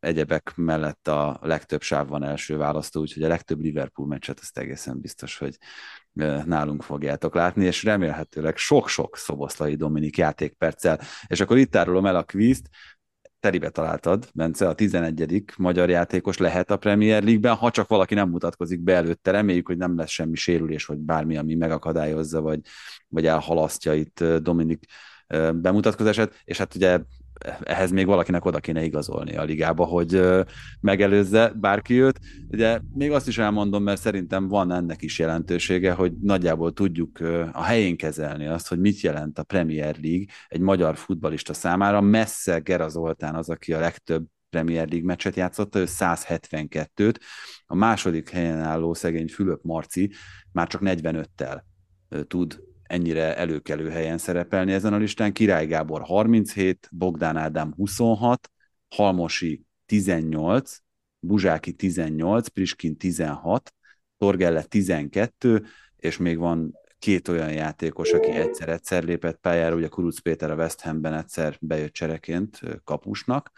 egyebek 0.00 0.52
mellett 0.56 1.08
a 1.08 1.38
legtöbb 1.42 1.82
sáv 1.82 2.08
van 2.08 2.24
első 2.24 2.56
választó, 2.56 3.00
úgyhogy 3.00 3.22
a 3.22 3.28
legtöbb 3.28 3.60
Liverpool 3.60 4.08
meccset 4.08 4.38
azt 4.40 4.58
egészen 4.58 5.00
biztos, 5.00 5.38
hogy 5.38 5.56
nálunk 6.44 6.82
fogjátok 6.82 7.34
látni, 7.34 7.64
és 7.64 7.82
remélhetőleg 7.82 8.56
sok-sok 8.56 9.16
Szoboszlai 9.16 9.74
Dominik 9.74 10.16
játékperccel. 10.16 11.00
És 11.26 11.40
akkor 11.40 11.58
itt 11.58 11.76
árulom 11.76 12.06
el 12.06 12.16
a 12.16 12.22
kvízt, 12.22 12.68
telibe 13.40 13.68
találtad, 13.68 14.28
Bence, 14.34 14.68
a 14.68 14.74
11. 14.74 15.44
magyar 15.56 15.90
játékos 15.90 16.36
lehet 16.38 16.70
a 16.70 16.76
Premier 16.76 17.22
League-ben, 17.22 17.54
ha 17.54 17.70
csak 17.70 17.88
valaki 17.88 18.14
nem 18.14 18.28
mutatkozik 18.28 18.80
be 18.80 18.94
előtte, 18.94 19.30
reméljük, 19.30 19.66
hogy 19.66 19.76
nem 19.76 19.96
lesz 19.96 20.10
semmi 20.10 20.36
sérülés, 20.36 20.84
vagy 20.84 20.98
bármi, 20.98 21.36
ami 21.36 21.54
megakadályozza, 21.54 22.40
vagy, 22.40 22.60
vagy 23.08 23.26
elhalasztja 23.26 23.94
itt 23.94 24.24
Dominik 24.24 24.84
bemutatkozását, 25.52 26.40
és 26.44 26.58
hát 26.58 26.74
ugye 26.74 26.98
ehhez 27.62 27.90
még 27.90 28.06
valakinek 28.06 28.44
oda 28.44 28.58
kéne 28.58 28.84
igazolni 28.84 29.36
a 29.36 29.42
ligába, 29.42 29.84
hogy 29.84 30.20
megelőzze 30.80 31.52
bárki 31.56 32.00
őt. 32.00 32.20
Ugye 32.48 32.80
még 32.94 33.12
azt 33.12 33.28
is 33.28 33.38
elmondom, 33.38 33.82
mert 33.82 34.00
szerintem 34.00 34.48
van 34.48 34.72
ennek 34.72 35.02
is 35.02 35.18
jelentősége, 35.18 35.92
hogy 35.92 36.12
nagyjából 36.22 36.72
tudjuk 36.72 37.20
a 37.52 37.62
helyén 37.62 37.96
kezelni 37.96 38.46
azt, 38.46 38.68
hogy 38.68 38.78
mit 38.78 39.00
jelent 39.00 39.38
a 39.38 39.42
Premier 39.42 39.96
League 40.02 40.26
egy 40.48 40.60
magyar 40.60 40.96
futbalista 40.96 41.52
számára. 41.52 42.00
Messze 42.00 42.58
Gera 42.58 42.88
Zoltán 42.88 43.34
az, 43.34 43.48
aki 43.48 43.72
a 43.72 43.80
legtöbb 43.80 44.26
Premier 44.50 44.88
League 44.88 45.06
meccset 45.06 45.36
játszotta, 45.36 45.78
ő 45.78 45.84
172-t, 45.86 47.14
a 47.66 47.74
második 47.74 48.30
helyen 48.30 48.58
álló 48.58 48.94
szegény 48.94 49.28
Fülöp 49.28 49.62
Marci 49.62 50.10
már 50.52 50.66
csak 50.66 50.80
45-tel 50.84 51.60
tud 52.26 52.60
ennyire 52.88 53.36
előkelő 53.36 53.88
helyen 53.88 54.18
szerepelni 54.18 54.72
ezen 54.72 54.92
a 54.92 54.96
listán. 54.96 55.32
Király 55.32 55.66
Gábor 55.66 56.02
37, 56.02 56.88
Bogdán 56.92 57.36
Ádám 57.36 57.72
26, 57.76 58.50
Halmosi 58.88 59.62
18, 59.86 60.78
Buzsáki 61.20 61.72
18, 61.72 62.48
Priskin 62.48 62.96
16, 62.96 63.74
Torgelle 64.16 64.62
12, 64.62 65.64
és 65.96 66.16
még 66.16 66.38
van 66.38 66.74
két 66.98 67.28
olyan 67.28 67.52
játékos, 67.52 68.12
aki 68.12 68.30
egyszer-egyszer 68.30 69.04
lépett 69.04 69.38
pályára, 69.40 69.74
ugye 69.76 69.88
Kuruc 69.88 70.18
Péter 70.20 70.50
a 70.50 70.54
West 70.54 70.80
Hamben 70.80 71.14
egyszer 71.14 71.56
bejött 71.60 71.92
csereként 71.92 72.60
kapusnak, 72.84 73.50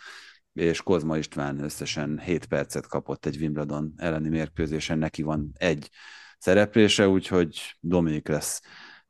és 0.53 0.83
Kozma 0.83 1.17
István 1.17 1.59
összesen 1.59 2.19
7 2.19 2.47
percet 2.47 2.87
kapott 2.87 3.27
egy 3.27 3.37
Wimbledon 3.37 3.93
elleni 3.97 4.29
mérkőzésen, 4.29 4.99
neki 4.99 5.23
van 5.23 5.53
egy 5.55 5.91
szereplése, 6.39 7.09
úgyhogy 7.09 7.77
Dominik 7.81 8.29
lesz 8.29 8.61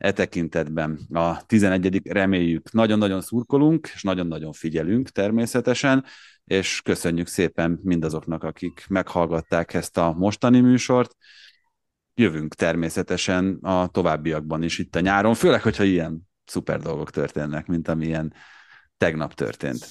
e 0.01 0.13
tekintetben 0.13 1.01
a 1.13 1.47
11. 1.47 2.01
reméljük. 2.05 2.73
Nagyon-nagyon 2.73 3.21
szurkolunk, 3.21 3.91
és 3.95 4.03
nagyon-nagyon 4.03 4.53
figyelünk 4.53 5.09
természetesen, 5.09 6.05
és 6.45 6.81
köszönjük 6.83 7.27
szépen 7.27 7.81
mindazoknak, 7.83 8.45
akik 8.45 8.85
meghallgatták 8.89 9.75
ezt 9.75 9.99
a 9.99 10.13
mostani 10.13 10.61
műsort. 10.61 11.17
Jövünk 12.15 12.55
természetesen 12.55 13.59
a 13.63 13.89
továbbiakban 13.89 14.63
is 14.63 14.79
itt 14.79 14.97
a 14.97 15.01
nyáron, 15.01 15.35
főleg, 15.35 15.63
hogyha 15.63 15.85
ilyen 15.85 16.29
szuper 16.45 16.81
dolgok 16.81 17.11
történnek, 17.11 17.67
mint 17.67 17.89
amilyen 17.89 18.35
tegnap 18.97 19.35
történt. 19.35 19.89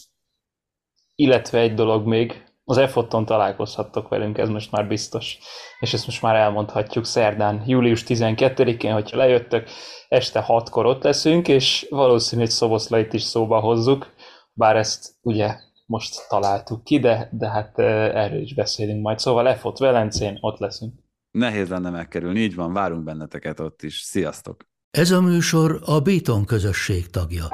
Illetve 1.15 1.59
egy 1.59 1.73
dolog 1.73 2.07
még, 2.07 2.43
az 2.69 2.77
EFOTTON 2.77 3.25
találkozhattok 3.25 4.07
velünk, 4.07 4.37
ez 4.37 4.49
most 4.49 4.71
már 4.71 4.87
biztos. 4.87 5.37
És 5.79 5.93
ezt 5.93 6.05
most 6.05 6.21
már 6.21 6.35
elmondhatjuk 6.35 7.05
szerdán, 7.05 7.63
július 7.65 8.03
12-én, 8.07 8.93
hogyha 8.93 9.17
lejöttök, 9.17 9.67
este 10.07 10.45
6-kor 10.47 10.85
ott 10.85 11.03
leszünk, 11.03 11.47
és 11.47 11.87
valószínű, 11.89 12.41
hogy 12.41 12.49
Szoboszlait 12.49 13.13
is 13.13 13.21
szóba 13.21 13.59
hozzuk, 13.59 14.13
bár 14.53 14.75
ezt 14.75 15.15
ugye 15.21 15.55
most 15.85 16.15
találtuk 16.27 16.83
ki, 16.83 16.99
de, 16.99 17.29
de 17.31 17.49
hát 17.49 17.79
erről 17.79 18.41
is 18.41 18.53
beszélünk 18.53 19.01
majd. 19.01 19.19
Szóval 19.19 19.47
EFOT 19.47 19.79
Velencén, 19.79 20.37
ott 20.41 20.59
leszünk. 20.59 20.93
Nehéz 21.31 21.69
lenne 21.69 21.89
megkerülni, 21.89 22.39
így 22.39 22.55
van, 22.55 22.73
várunk 22.73 23.03
benneteket 23.03 23.59
ott 23.59 23.81
is. 23.83 23.99
Sziasztok! 23.99 24.65
Ez 24.91 25.11
a 25.11 25.21
műsor 25.21 25.81
a 25.85 25.99
Béton 25.99 26.45
közösség 26.45 27.09
tagja. 27.09 27.47